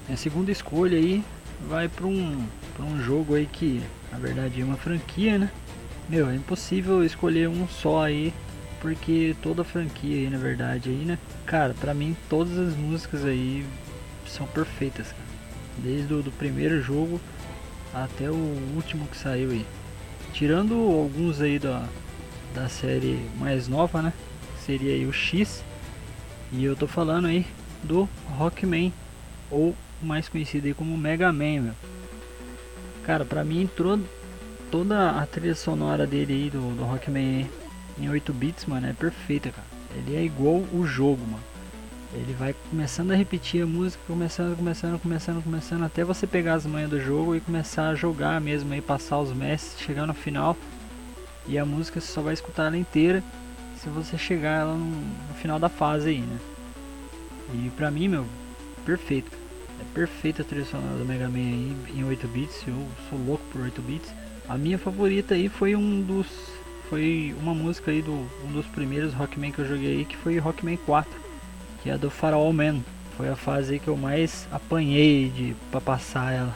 Minha 0.09 0.17
segunda 0.17 0.51
escolha 0.51 0.99
aí 0.99 1.23
vai 1.69 1.89
pra 1.89 2.05
um, 2.05 2.45
pra 2.75 2.85
um 2.85 3.01
jogo 3.01 3.37
aí 3.37 3.47
que 3.47 3.81
na 4.11 4.19
verdade 4.19 4.61
é 4.61 4.65
uma 4.65 4.77
franquia, 4.77 5.39
né? 5.39 5.53
Meu, 6.09 6.29
é 6.29 6.35
impossível 6.35 7.05
escolher 7.05 7.49
um 7.49 7.69
só 7.69 8.03
aí, 8.03 8.35
porque 8.81 9.37
toda 9.41 9.63
franquia 9.63 10.17
aí 10.17 10.31
na 10.31 10.39
verdade 10.39 10.91
aí, 10.91 11.05
né? 11.05 11.17
Cara, 11.47 11.77
pra 11.79 11.95
mim 11.95 12.17
todas 12.29 12.59
as 12.59 12.75
músicas 12.75 13.25
aí 13.25 13.65
são 14.27 14.49
perfeitas, 14.49 15.13
cara. 15.13 15.31
Desde 15.79 16.13
o 16.13 16.23
do 16.25 16.33
primeiro 16.33 16.83
jogo 16.83 17.21
até 17.95 18.29
o 18.29 18.73
último 18.75 19.07
que 19.07 19.17
saiu 19.17 19.51
aí. 19.51 19.65
Tirando 20.33 20.75
alguns 20.75 21.41
aí 21.41 21.57
da, 21.57 21.87
da 22.53 22.69
série 22.69 23.25
mais 23.39 23.69
nova, 23.69 24.03
né? 24.03 24.13
Seria 24.59 24.93
aí 24.93 25.07
o 25.07 25.13
X. 25.13 25.63
E 26.52 26.64
eu 26.64 26.75
tô 26.75 26.87
falando 26.87 27.26
aí 27.26 27.47
do 27.83 28.09
Rockman, 28.37 28.92
ou 29.50 29.75
mais 30.02 30.28
conhecido 30.28 30.66
aí 30.66 30.75
como 30.75 30.97
Mega 30.97 31.33
Man, 31.33 31.61
meu. 31.61 31.75
Cara, 33.04 33.25
pra 33.25 33.45
mim 33.45 33.62
entrou 33.62 34.00
toda 34.71 35.11
a 35.11 35.26
trilha 35.26 35.54
sonora 35.54 36.07
dele 36.07 36.33
aí, 36.33 36.50
do, 36.50 36.76
do 36.76 36.85
Rockman 36.85 37.49
em 37.99 38.09
8 38.09 38.33
bits, 38.33 38.66
mano, 38.66 38.88
é 38.88 38.92
perfeita, 38.92 39.50
cara. 39.50 39.66
Ele 39.97 40.16
é 40.16 40.25
igual 40.25 40.64
o 40.73 40.85
jogo, 40.85 41.23
mano. 41.23 41.42
Ele 42.12 42.33
vai 42.33 42.54
começando 42.69 43.12
a 43.12 43.14
repetir 43.14 43.62
a 43.62 43.66
música, 43.66 44.02
começando, 44.07 44.57
começando, 44.57 45.00
começando, 45.00 45.45
começando, 45.45 45.85
até 45.85 46.02
você 46.02 46.26
pegar 46.26 46.54
as 46.54 46.66
manhas 46.66 46.90
do 46.90 47.00
jogo 47.00 47.37
e 47.37 47.40
começar 47.40 47.88
a 47.88 47.95
jogar 47.95 48.40
mesmo 48.40 48.73
aí, 48.73 48.80
passar 48.80 49.21
os 49.21 49.33
mestres, 49.33 49.80
chegar 49.85 50.07
no 50.07 50.14
final. 50.14 50.57
E 51.47 51.57
a 51.57 51.64
música 51.64 52.00
você 52.00 52.09
só 52.09 52.21
vai 52.21 52.35
escutar 52.35 52.66
ela 52.66 52.76
inteira 52.76 53.23
se 53.83 53.89
você 53.89 54.19
chegar 54.19 54.61
ela 54.61 54.75
no, 54.75 54.85
no 54.85 55.35
final 55.35 55.59
da 55.59 55.69
fase 55.69 56.11
aí, 56.11 56.21
né? 56.21 56.39
E 57.55 57.71
pra 57.71 57.91
mim, 57.91 58.09
meu, 58.09 58.27
perfeito. 58.85 59.31
É 59.81 59.85
perfeita 59.95 60.43
a 60.43 60.45
trilha 60.45 60.67
sonora 60.67 60.99
do 60.99 61.07
Mega 61.07 61.29
Man 61.29 61.39
aí 61.39 61.77
em 61.95 62.05
8 62.05 62.29
bits. 62.29 62.63
Eu 62.67 62.87
sou 63.09 63.19
louco 63.19 63.43
por 63.51 63.63
8 63.63 63.81
bits. 63.81 64.13
A 64.47 64.59
minha 64.59 64.79
favorita 64.79 65.35
aí 65.35 65.49
foi 65.49 65.75
um 65.75 66.03
dos 66.03 66.27
foi 66.91 67.35
uma 67.41 67.55
música 67.55 67.93
aí 67.93 68.03
do 68.03 68.13
um 68.45 68.53
dos 68.53 68.67
primeiros 68.67 69.15
Rockman 69.15 69.53
que 69.53 69.61
eu 69.61 69.69
joguei 69.69 69.99
aí, 69.99 70.05
que 70.05 70.17
foi 70.17 70.39
Rockman 70.39 70.77
4, 70.77 71.11
que 71.83 71.89
é 71.89 71.97
do 71.97 72.11
Farol 72.11 72.53
Man. 72.53 72.81
Foi 73.17 73.29
a 73.29 73.37
fase 73.37 73.75
aí 73.75 73.79
que 73.79 73.89
eu 73.89 73.97
mais 73.97 74.47
apanhei 74.51 75.31
de 75.31 75.57
para 75.71 75.81
passar 75.81 76.33
ela. 76.33 76.55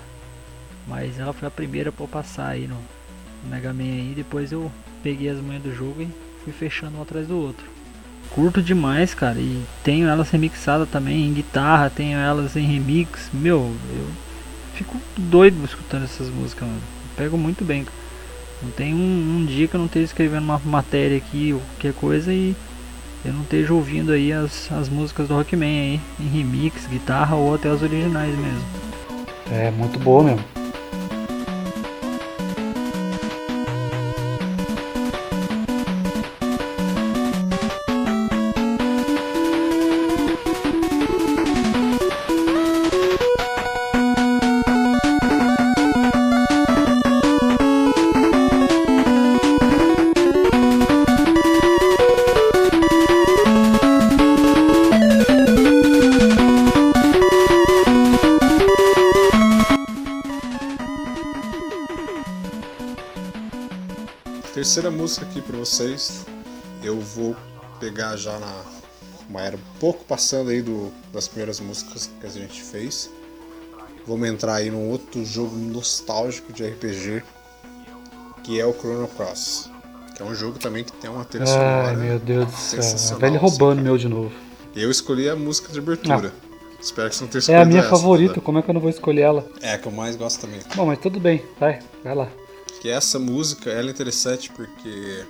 Mas 0.86 1.18
ela 1.18 1.32
foi 1.32 1.48
a 1.48 1.50
primeira 1.50 1.90
pra 1.90 2.04
eu 2.04 2.08
passar 2.08 2.48
aí 2.48 2.66
no, 2.66 2.74
no 2.74 3.48
Mega 3.48 3.72
Man 3.72 3.84
aí, 3.84 4.12
depois 4.14 4.52
eu 4.52 4.70
peguei 5.02 5.30
as 5.30 5.38
manhas 5.38 5.62
do 5.62 5.74
jogo 5.74 6.02
e 6.02 6.23
fui 6.44 6.52
fechando 6.52 6.98
um 6.98 7.02
atrás 7.02 7.26
do 7.26 7.36
outro. 7.36 7.64
Curto 8.30 8.62
demais, 8.62 9.14
cara, 9.14 9.38
e 9.38 9.62
tenho 9.82 10.08
elas 10.08 10.30
remixadas 10.30 10.88
também 10.88 11.26
em 11.26 11.32
guitarra, 11.32 11.90
tenho 11.90 12.18
elas 12.18 12.56
em 12.56 12.66
remix. 12.66 13.30
Meu, 13.32 13.74
eu 13.90 14.06
fico 14.74 14.96
doido 15.16 15.64
escutando 15.64 16.04
essas 16.04 16.28
músicas, 16.28 16.66
mano. 16.66 16.80
Eu 16.80 17.16
pego 17.16 17.38
muito 17.38 17.64
bem. 17.64 17.86
Não 18.62 18.70
tem 18.70 18.94
um, 18.94 19.38
um 19.38 19.46
dia 19.46 19.68
que 19.68 19.74
eu 19.74 19.78
não 19.78 19.86
esteja 19.86 20.06
escrevendo 20.06 20.44
uma 20.44 20.60
matéria 20.64 21.16
aqui 21.16 21.52
ou 21.52 21.60
qualquer 21.60 21.92
coisa 21.92 22.32
e 22.32 22.56
eu 23.24 23.32
não 23.32 23.42
esteja 23.42 23.72
ouvindo 23.72 24.12
aí 24.12 24.32
as, 24.32 24.70
as 24.72 24.88
músicas 24.88 25.28
do 25.28 25.34
Rockman 25.34 25.80
aí, 25.80 26.00
em 26.20 26.28
remix, 26.28 26.86
guitarra 26.86 27.36
ou 27.36 27.54
até 27.54 27.70
as 27.70 27.82
originais 27.82 28.36
mesmo. 28.36 28.64
É 29.50 29.70
muito 29.70 29.98
boa 29.98 30.24
mesmo. 30.24 30.63
Terceira 64.64 64.90
música 64.90 65.26
aqui 65.26 65.42
pra 65.42 65.58
vocês. 65.58 66.24
Eu 66.82 66.98
vou 66.98 67.36
pegar 67.78 68.16
já 68.16 68.38
na 68.38 68.62
uma 69.28 69.42
era 69.42 69.56
um 69.56 69.78
pouco 69.78 70.06
passando 70.06 70.48
aí 70.48 70.62
do, 70.62 70.90
das 71.12 71.28
primeiras 71.28 71.60
músicas 71.60 72.10
que 72.18 72.26
a 72.26 72.30
gente 72.30 72.62
fez. 72.62 73.10
Vamos 74.06 74.26
entrar 74.26 74.54
aí 74.54 74.70
num 74.70 74.88
outro 74.88 75.22
jogo 75.22 75.54
nostálgico 75.54 76.50
de 76.50 76.64
RPG, 76.66 77.22
que 78.42 78.58
é 78.58 78.64
o 78.64 78.72
Chrono 78.72 79.06
Cross. 79.08 79.68
Que 80.16 80.22
é 80.22 80.24
um 80.24 80.34
jogo 80.34 80.58
também 80.58 80.82
que 80.82 80.92
tem 80.92 81.10
uma 81.10 81.26
trilha 81.26 81.44
sonora. 81.44 81.88
Ai, 81.88 81.96
meu 81.96 82.18
Deus 82.18 82.46
do 82.46 82.56
céu. 82.56 83.18
velha 83.18 83.36
assim, 83.36 83.46
roubando 83.46 83.82
meu 83.82 83.98
de 83.98 84.08
novo. 84.08 84.32
Eu 84.74 84.90
escolhi 84.90 85.28
a 85.28 85.36
música 85.36 85.70
de 85.74 85.78
abertura. 85.78 86.32
Espero 86.80 87.10
que 87.10 87.16
você 87.16 87.24
não 87.24 87.28
tenha 87.30 87.38
É 87.38 87.40
escolhido 87.40 87.62
a 87.62 87.64
minha 87.66 87.80
essa, 87.80 87.90
favorita, 87.90 88.36
né? 88.36 88.42
como 88.42 88.58
é 88.58 88.62
que 88.62 88.70
eu 88.70 88.74
não 88.74 88.80
vou 88.80 88.90
escolher 88.90 89.22
ela? 89.22 89.46
É 89.60 89.74
a 89.74 89.78
que 89.78 89.86
eu 89.86 89.92
mais 89.92 90.16
gosto 90.16 90.40
também. 90.40 90.60
Bom, 90.74 90.86
mas 90.86 90.98
tudo 90.98 91.20
bem, 91.20 91.42
vai, 91.60 91.80
vai 92.02 92.14
lá. 92.14 92.28
Que 92.84 92.90
essa 92.90 93.18
música, 93.18 93.70
ela 93.70 93.88
é 93.88 93.90
interessante 93.90 94.50
porque 94.50 95.24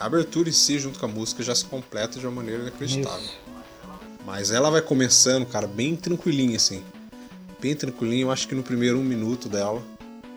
a 0.00 0.06
abertura 0.06 0.48
em 0.48 0.52
si, 0.52 0.78
junto 0.78 0.98
com 0.98 1.04
a 1.04 1.08
música, 1.08 1.42
já 1.42 1.54
se 1.54 1.66
completa 1.66 2.18
de 2.18 2.26
uma 2.26 2.36
maneira 2.36 2.62
inacreditável. 2.62 3.20
Isso. 3.20 3.36
Mas 4.24 4.50
ela 4.50 4.70
vai 4.70 4.80
começando, 4.80 5.44
cara, 5.44 5.66
bem 5.66 5.94
tranquilinha, 5.94 6.56
assim. 6.56 6.82
Bem 7.60 7.76
tranquilinha, 7.76 8.22
eu 8.22 8.30
acho 8.30 8.48
que 8.48 8.54
no 8.54 8.62
primeiro 8.62 8.98
um 8.98 9.04
minuto 9.04 9.50
dela, 9.50 9.82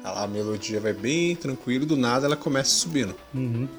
ela- 0.04 0.24
a 0.24 0.28
melodia 0.28 0.82
vai 0.82 0.92
bem 0.92 1.38
tranquila 1.38 1.86
e 1.86 1.88
do 1.88 1.96
nada 1.96 2.26
ela 2.26 2.36
começa 2.36 2.72
subindo. 2.72 3.16
Uhum. 3.34 3.70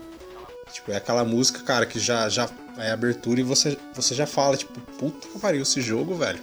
Tipo, 0.73 0.93
é 0.93 0.97
aquela 0.97 1.27
música, 1.27 1.61
cara, 1.61 1.85
que 1.85 2.01
já, 2.01 2.27
já 2.31 2.49
é 2.79 2.91
abertura 2.91 3.39
e 3.39 3.43
você, 3.43 3.77
você 3.95 4.15
já 4.15 4.27
fala, 4.27 4.57
tipo, 4.57 4.81
puta 4.99 5.29
que 5.29 5.39
pariu 5.39 5.61
esse 5.61 5.83
jogo, 5.83 6.15
velho. 6.17 6.41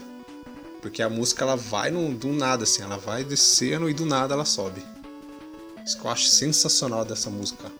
Porque 0.79 1.01
a 1.01 1.09
música 1.09 1.43
ela 1.43 1.55
vai 1.55 1.89
no, 1.89 2.13
do 2.13 2.27
nada, 2.31 2.65
assim, 2.65 2.83
ela 2.83 2.97
vai 2.99 3.23
descendo 3.23 3.89
e 3.89 3.95
do 3.95 4.05
nada 4.05 4.35
ela 4.35 4.45
sobe. 4.45 4.83
Isso 5.85 5.99
que 5.99 6.05
eu 6.05 6.11
acho 6.11 6.27
sensacional 6.27 7.03
dessa 7.03 7.29
música. 7.29 7.71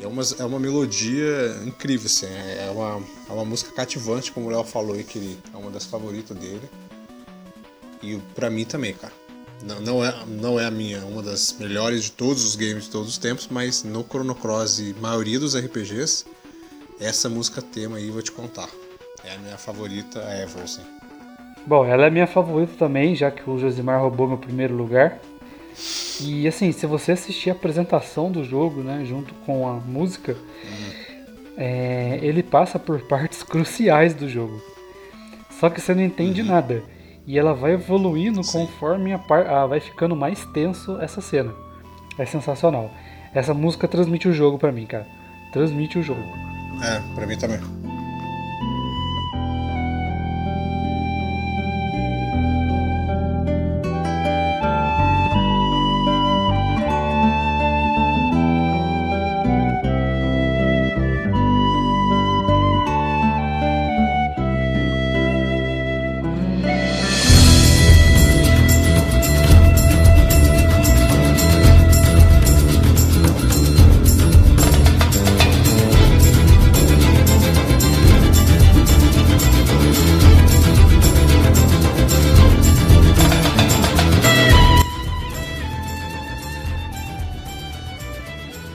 É 0.00 0.06
uma, 0.06 0.22
é 0.38 0.44
uma 0.44 0.58
melodia 0.58 1.62
incrível, 1.64 2.06
assim, 2.06 2.26
é 2.26 2.66
é 2.66 2.70
uma, 2.70 3.02
é 3.28 3.32
uma 3.32 3.44
música 3.44 3.70
cativante, 3.72 4.32
como 4.32 4.46
o 4.46 4.50
Léo 4.50 4.64
falou 4.64 4.94
aí, 4.94 5.04
que 5.04 5.38
é 5.52 5.56
uma 5.56 5.70
das 5.70 5.84
favoritas 5.84 6.36
dele. 6.36 6.68
E 8.02 8.18
pra 8.34 8.50
mim 8.50 8.64
também, 8.64 8.92
cara. 8.94 9.12
Não, 9.62 9.80
não, 9.80 10.04
é, 10.04 10.12
não 10.26 10.60
é 10.60 10.66
a 10.66 10.70
minha, 10.70 11.04
uma 11.06 11.22
das 11.22 11.56
melhores 11.58 12.04
de 12.04 12.12
todos 12.12 12.44
os 12.44 12.56
games 12.56 12.84
de 12.84 12.90
todos 12.90 13.08
os 13.08 13.18
tempos, 13.18 13.48
mas 13.50 13.82
no 13.82 14.04
Chrono 14.04 14.34
Cross 14.34 14.78
e 14.80 14.94
maioria 15.00 15.38
dos 15.38 15.56
RPGs, 15.56 16.26
essa 17.00 17.28
música 17.28 17.62
tema 17.62 17.96
aí 17.96 18.10
vou 18.10 18.20
te 18.20 18.32
contar. 18.32 18.68
É 19.24 19.34
a 19.34 19.38
minha 19.38 19.56
favorita 19.56 20.20
ever, 20.20 20.64
assim. 20.64 20.82
Bom, 21.66 21.86
ela 21.86 22.06
é 22.06 22.10
minha 22.10 22.26
favorita 22.26 22.74
também, 22.78 23.14
já 23.14 23.30
que 23.30 23.48
o 23.48 23.58
Josimar 23.58 24.00
roubou 24.00 24.28
meu 24.28 24.36
primeiro 24.36 24.74
lugar. 24.74 25.18
E 26.20 26.46
assim, 26.46 26.70
se 26.72 26.86
você 26.86 27.12
assistir 27.12 27.50
a 27.50 27.52
apresentação 27.52 28.30
do 28.30 28.44
jogo, 28.44 28.82
né, 28.82 29.04
junto 29.04 29.34
com 29.46 29.68
a 29.68 29.74
música, 29.74 30.36
é, 31.56 32.18
ele 32.22 32.42
passa 32.42 32.78
por 32.78 33.00
partes 33.08 33.42
cruciais 33.42 34.14
do 34.14 34.28
jogo. 34.28 34.60
Só 35.58 35.70
que 35.70 35.80
você 35.80 35.94
não 35.94 36.02
entende 36.02 36.42
nada. 36.42 36.82
E 37.26 37.38
ela 37.38 37.54
vai 37.54 37.72
evoluindo 37.72 38.42
conforme 38.42 39.12
a 39.12 39.18
par 39.18 39.46
a- 39.46 39.66
vai 39.66 39.80
ficando 39.80 40.14
mais 40.14 40.44
tenso 40.46 41.00
essa 41.00 41.20
cena. 41.20 41.54
É 42.18 42.26
sensacional. 42.26 42.90
Essa 43.34 43.54
música 43.54 43.88
transmite 43.88 44.28
o 44.28 44.32
jogo 44.32 44.58
pra 44.58 44.70
mim, 44.70 44.84
cara. 44.86 45.06
Transmite 45.52 45.98
o 45.98 46.02
jogo. 46.02 46.20
É, 46.82 47.00
pra 47.14 47.26
mim 47.26 47.36
também. 47.38 47.58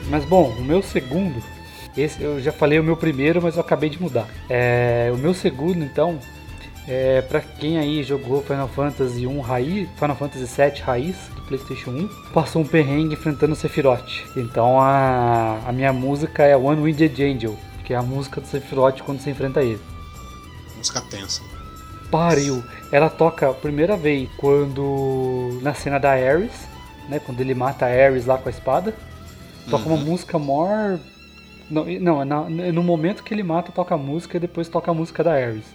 Mas 0.09 0.25
bom, 0.25 0.49
o 0.49 0.63
meu 0.63 0.81
segundo, 0.81 1.41
esse 1.95 2.21
eu 2.21 2.39
já 2.39 2.51
falei 2.51 2.79
o 2.79 2.83
meu 2.83 2.97
primeiro, 2.97 3.41
mas 3.41 3.55
eu 3.55 3.61
acabei 3.61 3.89
de 3.89 4.01
mudar. 4.01 4.27
É, 4.49 5.11
o 5.13 5.17
meu 5.17 5.33
segundo, 5.33 5.83
então, 5.83 6.19
é 6.87 7.21
para 7.21 7.39
quem 7.39 7.77
aí 7.77 8.03
jogou 8.03 8.41
Final 8.41 8.67
Fantasy 8.67 9.27
1 9.27 9.39
raiz, 9.41 9.87
Final 9.97 10.15
Fantasy 10.15 10.47
7 10.47 10.81
raiz 10.81 11.15
do 11.35 11.41
PlayStation 11.43 11.91
1, 11.91 12.09
passou 12.33 12.63
um 12.63 12.65
perrengue 12.65 13.13
enfrentando 13.13 13.53
o 13.53 13.55
Sephiroth. 13.55 14.25
Então 14.35 14.81
a, 14.81 15.59
a 15.67 15.71
minha 15.71 15.93
música 15.93 16.43
é 16.43 16.57
One 16.57 16.81
Winged 16.81 17.23
Angel, 17.23 17.55
que 17.85 17.93
é 17.93 17.95
a 17.95 18.01
música 18.01 18.41
do 18.41 18.47
Sephiroth 18.47 19.01
quando 19.01 19.19
você 19.19 19.29
enfrenta 19.29 19.61
ele. 19.61 19.79
Música 20.75 21.01
tensa. 21.01 21.41
Pariu! 22.09 22.63
Ela 22.91 23.09
toca 23.09 23.49
a 23.49 23.53
primeira 23.53 23.95
vez 23.95 24.27
quando. 24.37 25.59
na 25.61 25.75
cena 25.75 25.99
da 25.99 26.11
Ares, 26.11 26.67
né? 27.07 27.19
Quando 27.19 27.41
ele 27.41 27.53
mata 27.53 27.85
a 27.85 27.89
Ares 27.89 28.25
lá 28.25 28.37
com 28.37 28.49
a 28.49 28.51
espada. 28.51 28.95
Toca 29.69 29.87
uma 29.87 29.97
música 29.97 30.37
maior. 30.39 30.99
Não, 31.69 31.85
não 31.85 32.21
é 32.21 32.25
na- 32.25 32.49
no 32.49 32.83
momento 32.83 33.23
que 33.23 33.33
ele 33.33 33.43
mata, 33.43 33.71
toca 33.71 33.93
a 33.95 33.97
música 33.97 34.37
e 34.37 34.39
depois 34.39 34.67
toca 34.67 34.89
a 34.89 34.93
música 34.93 35.23
da 35.23 35.33
Ares. 35.33 35.65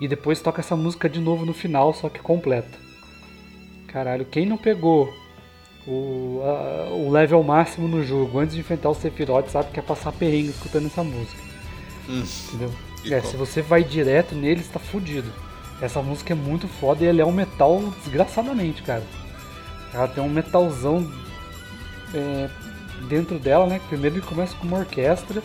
E 0.00 0.06
depois 0.08 0.40
toca 0.40 0.60
essa 0.60 0.76
música 0.76 1.08
de 1.08 1.20
novo 1.20 1.44
no 1.46 1.52
final, 1.54 1.92
só 1.94 2.08
que 2.08 2.20
completa. 2.20 2.78
Caralho, 3.88 4.24
quem 4.24 4.46
não 4.46 4.56
pegou 4.56 5.12
o, 5.86 6.40
a- 6.44 6.90
o 6.94 7.10
level 7.10 7.42
máximo 7.42 7.88
no 7.88 8.04
jogo 8.04 8.38
antes 8.38 8.54
de 8.54 8.60
enfrentar 8.60 8.90
o 8.90 8.94
Sephiroth 8.94 9.48
sabe 9.48 9.70
que 9.72 9.80
é 9.80 9.82
passar 9.82 10.12
perrengue 10.12 10.50
escutando 10.50 10.86
essa 10.86 11.02
música. 11.02 11.42
Hum. 12.08 12.22
Entendeu? 12.48 12.72
É, 13.10 13.20
se 13.22 13.36
você 13.36 13.62
vai 13.62 13.82
direto 13.82 14.34
nele, 14.34 14.62
você 14.62 14.72
tá 14.72 14.78
fudido. 14.78 15.32
Essa 15.80 16.02
música 16.02 16.34
é 16.34 16.36
muito 16.36 16.68
foda 16.68 17.02
e 17.02 17.06
ele 17.06 17.22
é 17.22 17.24
um 17.24 17.32
metal 17.32 17.80
desgraçadamente, 18.04 18.82
cara. 18.82 19.02
Ela 19.94 20.06
tem 20.06 20.22
um 20.22 20.28
metalzão 20.28 21.10
é, 22.14 22.48
dentro 23.08 23.38
dela, 23.38 23.66
né? 23.66 23.80
Primeiro 23.88 24.16
ele 24.16 24.26
começa 24.26 24.54
com 24.56 24.66
uma 24.66 24.78
orquestra, 24.78 25.42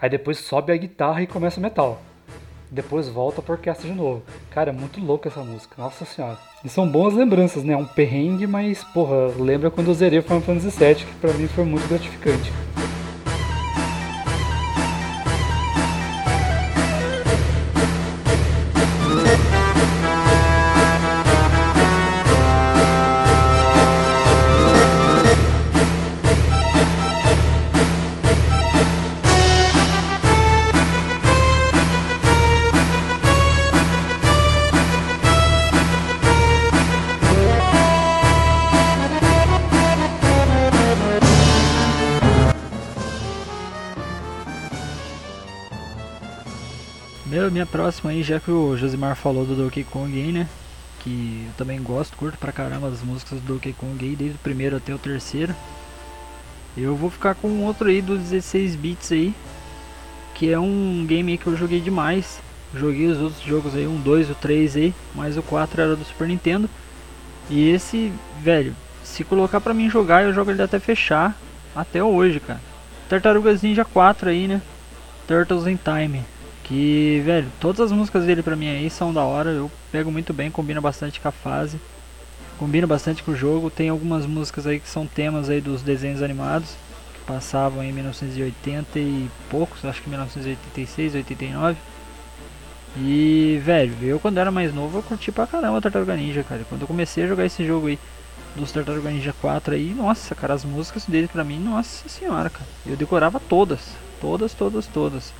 aí 0.00 0.10
depois 0.10 0.38
sobe 0.38 0.72
a 0.72 0.76
guitarra 0.76 1.22
e 1.22 1.26
começa 1.26 1.58
o 1.58 1.62
metal. 1.62 2.00
Depois 2.70 3.06
volta 3.08 3.42
pra 3.42 3.54
orquestra 3.54 3.86
de 3.86 3.94
novo. 3.94 4.22
Cara, 4.50 4.70
é 4.70 4.72
muito 4.72 4.98
louco 4.98 5.28
essa 5.28 5.40
música, 5.40 5.74
nossa 5.76 6.06
senhora. 6.06 6.38
E 6.64 6.68
são 6.68 6.88
boas 6.88 7.12
lembranças, 7.12 7.62
né? 7.62 7.74
É 7.74 7.76
um 7.76 7.84
perrengue, 7.84 8.46
mas, 8.46 8.82
porra, 8.82 9.26
lembra 9.38 9.70
quando 9.70 9.88
eu 9.88 9.94
zerei 9.94 10.22
Final 10.22 10.40
Fantasy 10.40 10.70
VII, 10.78 10.94
que 10.94 11.14
pra 11.16 11.32
mim 11.34 11.46
foi 11.48 11.64
muito 11.64 11.86
gratificante. 11.86 12.50
Minha 47.52 47.66
próxima 47.66 48.10
aí, 48.10 48.22
já 48.22 48.40
que 48.40 48.50
o 48.50 48.76
Josimar 48.76 49.14
falou 49.14 49.44
do 49.44 49.54
Donkey 49.54 49.84
Kong 49.84 50.10
aí, 50.20 50.32
né? 50.32 50.48
Que 51.00 51.46
eu 51.46 51.52
também 51.56 51.80
gosto, 51.80 52.16
curto 52.16 52.38
pra 52.38 52.50
caramba 52.50 52.88
as 52.88 53.02
músicas 53.02 53.40
do 53.40 53.54
Donkey 53.54 53.72
Kong 53.74 54.04
aí, 54.04 54.16
desde 54.16 54.36
o 54.36 54.40
primeiro 54.40 54.76
até 54.76 54.94
o 54.94 54.98
terceiro. 54.98 55.54
Eu 56.76 56.96
vou 56.96 57.10
ficar 57.10 57.34
com 57.34 57.64
outro 57.64 57.88
aí 57.88 58.00
dos 58.00 58.18
16 58.20 58.74
bits 58.76 59.12
aí, 59.12 59.34
que 60.34 60.50
é 60.50 60.58
um 60.58 61.04
game 61.06 61.36
que 61.36 61.46
eu 61.46 61.56
joguei 61.56 61.80
demais. 61.80 62.40
Joguei 62.74 63.06
os 63.06 63.20
outros 63.20 63.42
jogos 63.42 63.74
aí, 63.74 63.86
um 63.86 64.00
2, 64.00 64.30
o 64.30 64.34
3 64.34 64.76
aí, 64.76 64.94
mas 65.14 65.36
o 65.36 65.42
4 65.42 65.82
era 65.82 65.94
do 65.94 66.04
Super 66.04 66.26
Nintendo. 66.26 66.70
E 67.50 67.68
esse, 67.68 68.10
velho, 68.40 68.74
se 69.04 69.24
colocar 69.24 69.60
pra 69.60 69.74
mim 69.74 69.90
jogar, 69.90 70.24
eu 70.24 70.32
jogo 70.32 70.50
ele 70.50 70.62
até 70.62 70.78
fechar, 70.78 71.36
até 71.76 72.02
hoje, 72.02 72.40
cara. 72.40 72.60
Tartarugas 73.10 73.60
Ninja 73.60 73.84
4 73.84 74.30
aí, 74.30 74.48
né? 74.48 74.62
Turtles 75.26 75.66
in 75.66 75.76
Time. 75.76 76.24
Que, 76.72 77.20
velho, 77.22 77.52
todas 77.60 77.80
as 77.82 77.92
músicas 77.92 78.24
dele 78.24 78.42
pra 78.42 78.56
mim 78.56 78.66
aí 78.66 78.88
são 78.88 79.12
da 79.12 79.22
hora. 79.22 79.50
Eu 79.50 79.70
pego 79.90 80.10
muito 80.10 80.32
bem, 80.32 80.50
combina 80.50 80.80
bastante 80.80 81.20
com 81.20 81.28
a 81.28 81.30
fase. 81.30 81.78
Combina 82.58 82.86
bastante 82.86 83.22
com 83.22 83.32
o 83.32 83.36
jogo. 83.36 83.68
Tem 83.68 83.90
algumas 83.90 84.24
músicas 84.24 84.66
aí 84.66 84.80
que 84.80 84.88
são 84.88 85.06
temas 85.06 85.50
aí 85.50 85.60
dos 85.60 85.82
desenhos 85.82 86.22
animados. 86.22 86.70
Que 87.12 87.20
passavam 87.26 87.84
em 87.84 87.92
1980 87.92 88.98
e 88.98 89.28
poucos, 89.50 89.84
acho 89.84 90.00
que 90.00 90.08
1986, 90.08 91.14
89. 91.16 91.76
E, 92.96 93.60
velho, 93.62 93.94
eu 94.00 94.18
quando 94.18 94.38
era 94.38 94.50
mais 94.50 94.72
novo 94.72 94.96
eu 94.96 95.02
curti 95.02 95.30
pra 95.30 95.46
caramba 95.46 95.78
Tartaruga 95.78 96.16
Ninja, 96.16 96.42
cara. 96.42 96.64
Quando 96.66 96.80
eu 96.80 96.88
comecei 96.88 97.24
a 97.24 97.28
jogar 97.28 97.44
esse 97.44 97.66
jogo 97.66 97.88
aí 97.88 97.98
dos 98.56 98.72
Tartaruga 98.72 99.10
Ninja 99.10 99.34
4 99.42 99.74
aí, 99.74 99.92
nossa, 99.94 100.34
cara, 100.34 100.54
as 100.54 100.64
músicas 100.64 101.04
dele 101.04 101.28
pra 101.28 101.44
mim, 101.44 101.58
nossa 101.58 102.08
senhora, 102.08 102.48
cara. 102.48 102.64
Eu 102.86 102.96
decorava 102.96 103.38
todas, 103.38 103.80
todas, 104.22 104.54
todas, 104.54 104.86
todas. 104.86 105.34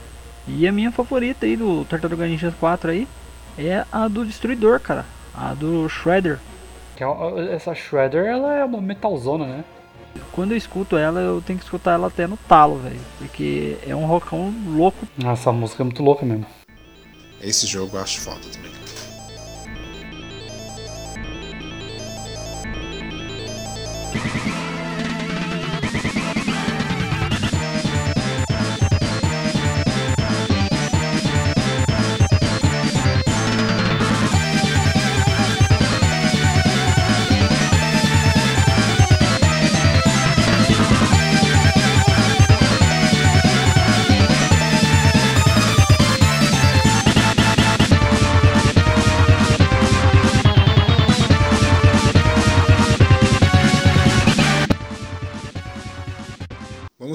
E 0.46 0.66
a 0.66 0.72
minha 0.72 0.90
favorita 0.90 1.46
aí 1.46 1.56
do 1.56 1.84
Tartaruga 1.84 2.26
Ninja 2.26 2.52
4 2.58 2.90
aí 2.90 3.08
é 3.58 3.84
a 3.92 4.08
do 4.08 4.24
Destruidor, 4.24 4.80
cara. 4.80 5.04
A 5.34 5.54
do 5.54 5.88
Shredder. 5.88 6.38
Que 6.96 7.04
é- 7.04 7.54
essa 7.54 7.74
Shredder, 7.74 8.24
ela 8.26 8.54
é 8.54 8.64
uma 8.64 8.80
metalzona, 8.80 9.46
né? 9.46 9.64
Quando 10.30 10.52
eu 10.52 10.56
escuto 10.58 10.96
ela, 10.96 11.20
eu 11.20 11.40
tenho 11.40 11.58
que 11.58 11.64
escutar 11.64 11.92
ela 11.92 12.08
até 12.08 12.26
no 12.26 12.36
talo, 12.36 12.78
velho. 12.78 13.00
Porque 13.18 13.78
é 13.86 13.94
um 13.94 14.04
rockão 14.04 14.52
louco. 14.66 15.06
Essa 15.24 15.52
música 15.52 15.82
é 15.82 15.84
muito 15.84 16.02
louca 16.02 16.24
mesmo. 16.26 16.44
Esse 17.40 17.66
jogo 17.66 17.96
eu 17.96 18.02
acho 18.02 18.20
foda 18.20 18.40
também. 18.52 18.70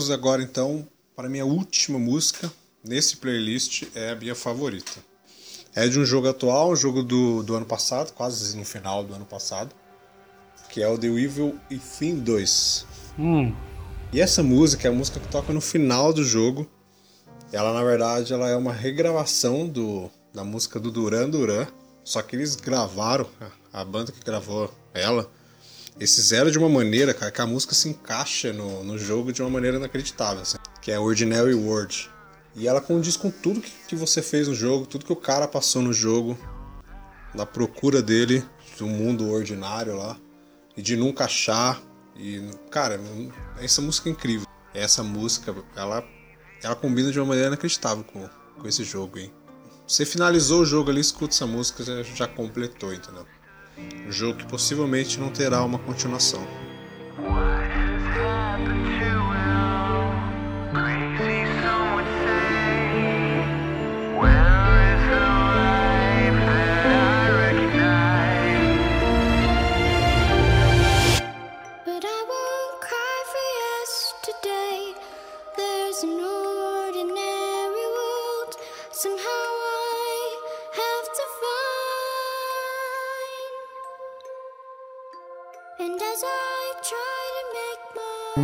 Vamos 0.07 0.11
agora 0.23 0.41
então 0.41 0.87
para 1.17 1.27
a 1.27 1.29
minha 1.29 1.45
última 1.45 1.99
música 1.99 2.49
nesse 2.81 3.17
playlist, 3.17 3.83
é 3.93 4.11
a 4.11 4.15
minha 4.15 4.33
favorita. 4.35 4.91
É 5.75 5.85
de 5.85 5.99
um 5.99 6.05
jogo 6.05 6.29
atual, 6.29 6.71
um 6.71 6.75
jogo 6.77 7.03
do, 7.03 7.43
do 7.43 7.53
ano 7.55 7.65
passado, 7.65 8.13
quase 8.13 8.55
no 8.55 8.63
final 8.63 9.03
do 9.03 9.13
ano 9.13 9.25
passado, 9.25 9.75
que 10.69 10.81
é 10.81 10.87
o 10.87 10.97
The 10.97 11.07
Evil 11.07 11.59
Within 11.69 12.21
2. 12.21 12.85
Hum, 13.19 13.53
E 14.13 14.21
essa 14.21 14.41
música 14.41 14.87
é 14.87 14.91
a 14.91 14.93
música 14.93 15.19
que 15.19 15.27
toca 15.27 15.51
no 15.51 15.59
final 15.59 16.13
do 16.13 16.23
jogo. 16.23 16.65
Ela, 17.51 17.73
na 17.73 17.83
verdade, 17.83 18.31
ela 18.31 18.47
é 18.47 18.55
uma 18.55 18.71
regravação 18.71 19.67
do, 19.67 20.09
da 20.33 20.45
música 20.45 20.79
do 20.79 20.89
Duran 20.89 21.29
Duran. 21.29 21.67
Só 22.05 22.21
que 22.21 22.33
eles 22.37 22.55
gravaram, 22.55 23.27
a- 23.73 23.81
a 23.81 23.83
banda 23.83 24.13
que 24.13 24.23
gravou 24.23 24.73
ela, 24.93 25.29
eles 25.99 26.13
fizeram 26.13 26.51
de 26.51 26.57
uma 26.59 26.69
maneira, 26.69 27.13
cara, 27.13 27.31
que 27.31 27.41
a 27.41 27.47
música 27.47 27.73
se 27.73 27.89
encaixa 27.89 28.53
no, 28.53 28.83
no 28.83 28.97
jogo 28.97 29.33
de 29.33 29.41
uma 29.41 29.49
maneira 29.49 29.77
inacreditável, 29.77 30.43
assim, 30.43 30.57
que 30.81 30.91
é 30.91 30.99
Ordinary 30.99 31.55
World. 31.55 32.09
E 32.55 32.67
ela 32.67 32.79
condiz 32.79 33.17
com 33.17 33.31
tudo 33.31 33.61
que, 33.61 33.71
que 33.87 33.95
você 33.95 34.21
fez 34.21 34.47
no 34.47 34.53
jogo, 34.53 34.85
tudo 34.85 35.05
que 35.05 35.13
o 35.13 35.15
cara 35.15 35.47
passou 35.47 35.81
no 35.81 35.91
jogo, 35.91 36.37
na 37.33 37.45
procura 37.45 38.01
dele, 38.01 38.43
do 38.77 38.85
mundo 38.85 39.29
ordinário 39.29 39.95
lá, 39.95 40.17
e 40.75 40.81
de 40.81 40.95
nunca 40.95 41.25
achar. 41.25 41.81
E, 42.15 42.47
cara, 42.69 42.99
essa 43.59 43.81
música 43.81 44.09
é 44.09 44.11
incrível. 44.11 44.47
Essa 44.73 45.03
música, 45.03 45.55
ela, 45.75 46.03
ela 46.63 46.75
combina 46.75 47.11
de 47.11 47.19
uma 47.19 47.27
maneira 47.27 47.47
inacreditável 47.47 48.03
com, 48.03 48.29
com 48.59 48.67
esse 48.67 48.83
jogo, 48.83 49.17
hein? 49.17 49.33
Você 49.87 50.05
finalizou 50.05 50.61
o 50.61 50.65
jogo 50.65 50.91
ali, 50.91 50.99
escuta 50.99 51.33
essa 51.33 51.47
música, 51.47 51.83
já, 51.83 52.03
já 52.03 52.27
completou, 52.27 52.93
entendeu? 52.93 53.25
Jogo 54.09 54.39
que 54.39 54.45
possivelmente 54.45 55.19
não 55.19 55.29
terá 55.29 55.63
uma 55.63 55.79
continuação. 55.79 56.66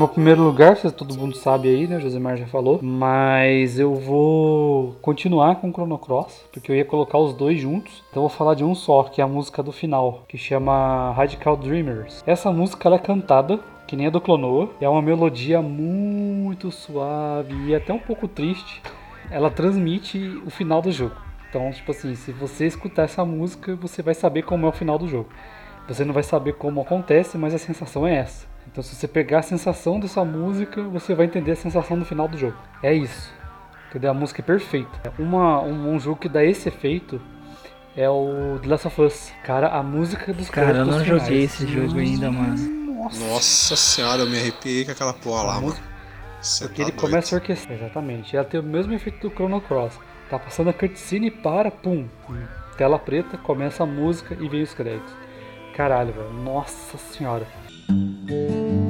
Meu 0.04 0.08
primeiro 0.10 0.44
lugar, 0.44 0.76
todo 0.92 1.18
mundo 1.18 1.38
sabe 1.38 1.70
aí, 1.70 1.88
né? 1.88 1.96
O 1.96 2.00
Josemar 2.02 2.36
já 2.36 2.46
falou. 2.46 2.80
Mas 2.84 3.80
eu 3.80 3.96
vou 3.96 4.98
continuar 5.02 5.56
com 5.56 5.70
o 5.70 5.72
Chrono 5.72 5.98
Cross, 5.98 6.46
porque 6.52 6.70
eu 6.70 6.76
ia 6.76 6.84
colocar 6.84 7.18
os 7.18 7.34
dois 7.34 7.62
juntos. 7.62 8.04
Então 8.10 8.22
eu 8.22 8.28
vou 8.28 8.38
falar 8.38 8.54
de 8.54 8.66
um 8.66 8.76
só, 8.76 9.04
que 9.04 9.22
é 9.22 9.24
a 9.24 9.28
música 9.28 9.64
do 9.64 9.72
final, 9.72 10.26
que 10.28 10.38
chama 10.38 11.14
Radical 11.14 11.56
Dreamers. 11.56 12.22
Essa 12.28 12.52
música 12.52 12.90
ela 12.90 12.98
é 12.98 13.00
cantada, 13.00 13.62
que 13.88 13.96
nem 13.96 14.08
a 14.08 14.10
do 14.10 14.20
Clonoa. 14.20 14.72
É 14.82 14.90
uma 14.90 15.02
melodia 15.02 15.62
muito 15.62 16.70
suave 16.70 17.54
e 17.68 17.74
até 17.74 17.94
um 17.94 18.00
pouco 18.00 18.28
triste. 18.28 18.82
Ela 19.32 19.50
transmite 19.50 20.20
o 20.46 20.50
final 20.50 20.82
do 20.82 20.92
jogo. 20.92 21.16
Então, 21.50 21.72
tipo 21.72 21.92
assim, 21.92 22.14
se 22.16 22.34
você 22.34 22.66
escutar 22.66 23.04
essa 23.04 23.24
música, 23.24 23.74
você 23.78 24.02
vai 24.02 24.14
saber 24.14 24.42
como 24.42 24.66
é 24.66 24.70
o 24.70 24.74
final 24.74 24.98
do 24.98 25.08
jogo. 25.08 25.30
Você 25.88 26.04
não 26.04 26.14
vai 26.14 26.24
saber 26.24 26.56
como 26.56 26.82
acontece, 26.82 27.38
mas 27.38 27.54
a 27.54 27.58
sensação 27.58 28.06
é 28.06 28.16
essa. 28.16 28.52
Então, 28.72 28.84
se 28.84 28.96
você 28.96 29.08
pegar 29.08 29.40
a 29.40 29.44
sensação 29.44 30.00
dessa 30.00 30.24
música, 30.26 30.82
você 30.84 31.14
vai 31.14 31.26
entender 31.28 31.52
a 31.52 31.56
sensação 31.56 31.96
no 31.96 32.06
final 32.06 32.28
do 32.28 32.38
jogo. 32.38 32.58
É 32.82 32.94
isso. 32.94 33.32
Entendeu? 33.90 34.12
A 34.12 34.14
música 34.14 34.42
é 34.42 34.46
perfeita. 34.46 35.14
Uma, 35.20 35.62
um, 35.62 35.94
um 35.94 36.00
jogo 36.00 36.20
que 36.20 36.28
dá 36.30 36.44
esse 36.44 36.68
efeito 36.70 37.22
é 37.96 38.10
o 38.10 38.58
The 38.62 38.68
Last 38.68 38.88
of 38.88 39.02
Us. 39.02 39.32
Cara, 39.44 39.68
a 39.68 39.84
música 39.84 40.34
dos 40.34 40.50
Cara, 40.50 40.80
eu 40.80 40.86
não 40.86 41.00
finais. 41.00 41.08
joguei 41.24 41.44
esse 41.44 41.68
jogo 41.68 42.00
ainda, 42.00 42.32
mano. 42.32 42.58
Nossa. 43.04 43.26
Nossa 43.28 43.76
senhora, 43.76 44.22
eu 44.24 44.30
me 44.30 44.38
arrepiei 44.40 44.86
com 44.86 44.92
aquela 44.92 45.14
porra 45.14 45.44
lá, 45.44 45.62
mano. 45.62 45.76
Cê 46.42 46.66
Porque 46.66 46.82
tá 46.82 46.88
ele 46.90 46.92
doido. 46.98 47.02
começa 47.02 47.36
a 47.36 47.40
orquestrar. 47.40 47.78
Exatamente. 47.78 48.36
Ela 48.36 48.46
tem 48.46 48.60
o 48.60 48.64
mesmo 48.64 48.94
efeito 48.94 49.30
do 49.30 49.34
Chrono 49.36 49.62
Cross. 49.62 50.00
Tá 50.30 50.40
passando 50.40 50.70
a 50.72 50.74
cutscene 50.74 51.28
e 51.28 51.32
para, 51.32 51.70
pum. 51.70 52.08
Tela 52.78 52.98
preta, 52.98 53.38
começa 53.38 53.84
a 53.84 53.86
música 53.86 54.36
e 54.40 54.50
vem 54.50 54.64
os 54.64 54.74
créditos. 54.74 55.14
Caralho, 55.76 56.12
velho. 56.14 56.34
Nossa 56.34 56.98
senhora. 56.98 57.46
thank 57.88 58.30
you 58.30 58.83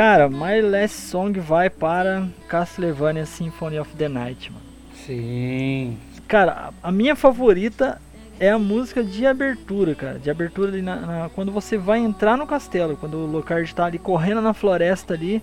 Cara, 0.00 0.30
My 0.30 0.62
Last 0.62 0.96
Song 0.96 1.38
vai 1.38 1.68
para 1.68 2.26
Castlevania 2.48 3.26
Symphony 3.26 3.78
of 3.78 3.94
the 3.96 4.08
Night, 4.08 4.50
mano. 4.50 4.64
Sim. 4.94 5.98
Cara, 6.26 6.72
a 6.82 6.90
minha 6.90 7.14
favorita 7.14 8.00
é 8.38 8.48
a 8.48 8.58
música 8.58 9.04
de 9.04 9.26
abertura, 9.26 9.94
cara. 9.94 10.18
De 10.18 10.30
abertura 10.30 10.70
ali 10.70 10.80
na, 10.80 10.96
na- 10.96 11.28
quando 11.34 11.52
você 11.52 11.76
vai 11.76 11.98
entrar 11.98 12.38
no 12.38 12.46
castelo, 12.46 12.96
quando 12.96 13.18
o 13.18 13.26
Lockhart 13.26 13.70
tá 13.74 13.84
ali 13.84 13.98
correndo 13.98 14.40
na 14.40 14.54
floresta 14.54 15.12
ali, 15.12 15.42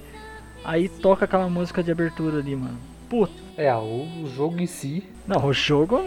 aí 0.65 0.89
toca 0.89 1.25
aquela 1.25 1.47
música 1.47 1.83
de 1.83 1.91
abertura 1.91 2.39
ali, 2.39 2.55
mano. 2.55 2.79
Puta, 3.07 3.33
É, 3.55 3.71
o, 3.75 4.07
o 4.23 4.31
jogo 4.35 4.59
em 4.59 4.65
si. 4.65 5.03
não, 5.27 5.45
o 5.45 5.53
jogo, 5.53 6.01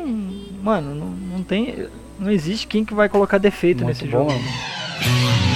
mano, 0.61 0.93
não, 0.93 1.07
não 1.07 1.45
tem, 1.45 1.87
não 2.19 2.29
existe 2.33 2.67
quem 2.67 2.85
que 2.85 2.95
vai 2.95 3.09
colocar 3.09 3.39
defeito 3.39 3.85
Muito 3.85 3.97
nesse 3.97 4.09
bom, 4.09 4.29
jogo. 4.29 4.33
mano. 4.33 5.50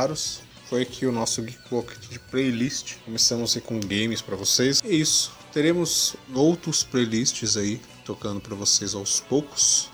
Caros. 0.00 0.40
Foi 0.68 0.82
aqui 0.82 1.04
o 1.04 1.12
nosso 1.12 1.42
Geek 1.42 1.68
Pocket 1.68 1.98
de 2.08 2.18
playlist. 2.18 2.94
Começamos 3.04 3.56
aí 3.56 3.62
com 3.62 3.78
games 3.80 4.22
pra 4.22 4.36
vocês. 4.36 4.80
É 4.84 4.88
isso. 4.88 5.32
Teremos 5.52 6.14
outros 6.32 6.84
playlists 6.84 7.56
aí 7.56 7.80
tocando 8.04 8.40
para 8.40 8.54
vocês 8.54 8.94
aos 8.94 9.20
poucos. 9.20 9.90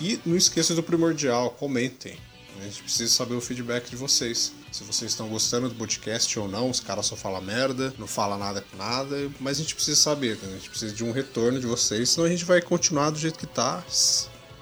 E 0.00 0.18
não 0.24 0.36
esqueçam 0.36 0.74
do 0.74 0.82
primordial, 0.82 1.50
comentem. 1.50 2.16
A 2.58 2.64
gente 2.64 2.82
precisa 2.82 3.12
saber 3.12 3.34
o 3.34 3.40
feedback 3.40 3.90
de 3.90 3.96
vocês. 3.96 4.52
Se 4.70 4.84
vocês 4.84 5.10
estão 5.10 5.28
gostando 5.28 5.68
do 5.68 5.74
podcast 5.74 6.38
ou 6.38 6.46
não, 6.46 6.70
os 6.70 6.78
caras 6.78 7.06
só 7.06 7.16
falam 7.16 7.40
merda, 7.42 7.92
não 7.98 8.06
fala 8.06 8.38
nada 8.38 8.60
com 8.62 8.76
nada, 8.76 9.30
mas 9.40 9.58
a 9.58 9.62
gente 9.62 9.74
precisa 9.74 9.96
saber, 9.96 10.36
né? 10.36 10.48
a 10.48 10.56
gente 10.56 10.70
precisa 10.70 10.94
de 10.94 11.02
um 11.02 11.10
retorno 11.10 11.58
de 11.58 11.66
vocês, 11.66 12.10
senão 12.10 12.26
a 12.26 12.30
gente 12.30 12.44
vai 12.44 12.62
continuar 12.62 13.10
do 13.10 13.18
jeito 13.18 13.38
que 13.38 13.46
tá 13.46 13.82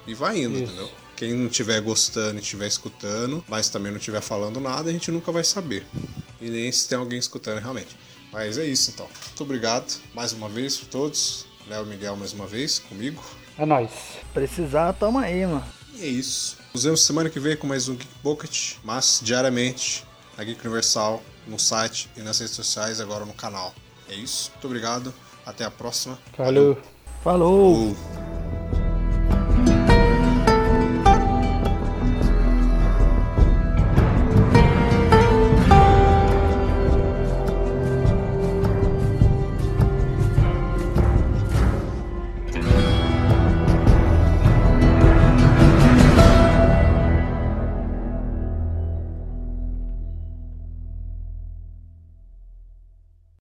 e 0.07 0.15
vai 0.15 0.39
indo, 0.39 0.55
Isso. 0.55 0.63
entendeu? 0.63 0.89
Quem 1.19 1.33
não 1.33 1.47
estiver 1.47 1.81
gostando 1.81 2.37
e 2.37 2.41
estiver 2.41 2.65
escutando, 2.65 3.43
mas 3.45 3.67
também 3.67 3.91
não 3.91 3.99
estiver 3.99 4.21
falando 4.21 4.57
nada, 4.61 4.89
a 4.89 4.93
gente 4.93 5.11
nunca 5.11 5.33
vai 5.33 5.43
saber. 5.43 5.85
E 6.39 6.49
nem 6.49 6.71
se 6.71 6.87
tem 6.87 6.97
alguém 6.97 7.19
escutando 7.19 7.59
realmente. 7.59 7.93
Mas 8.31 8.57
é 8.57 8.65
isso 8.65 8.91
então. 8.91 9.05
Muito 9.25 9.43
obrigado 9.43 9.99
mais 10.13 10.31
uma 10.31 10.47
vez 10.47 10.77
por 10.77 10.87
todos. 10.87 11.45
Léo 11.67 11.85
Miguel 11.85 12.15
mais 12.15 12.31
uma 12.31 12.47
vez 12.47 12.79
comigo. 12.79 13.21
É 13.57 13.65
nóis. 13.65 13.91
Precisar, 14.33 14.93
toma 14.93 15.23
aí, 15.23 15.45
mano. 15.45 15.65
E 15.95 16.03
é 16.03 16.07
isso. 16.07 16.57
Nos 16.73 16.85
vemos 16.85 17.03
semana 17.03 17.29
que 17.29 17.37
vem 17.37 17.57
com 17.57 17.67
mais 17.67 17.89
um 17.89 17.97
Geek 17.97 18.15
Pocket, 18.23 18.75
mas 18.81 19.19
diariamente 19.21 20.05
na 20.37 20.45
Geek 20.45 20.65
Universal, 20.65 21.21
no 21.45 21.59
site 21.59 22.09
e 22.15 22.21
nas 22.21 22.39
redes 22.39 22.55
sociais, 22.55 23.01
agora 23.01 23.25
no 23.25 23.33
canal. 23.33 23.75
É 24.07 24.15
isso. 24.15 24.51
Muito 24.51 24.67
obrigado. 24.67 25.13
Até 25.45 25.65
a 25.65 25.71
próxima. 25.71 26.17
Falou. 26.37 26.77
Falou! 27.21 27.93
Falou. 27.93 28.18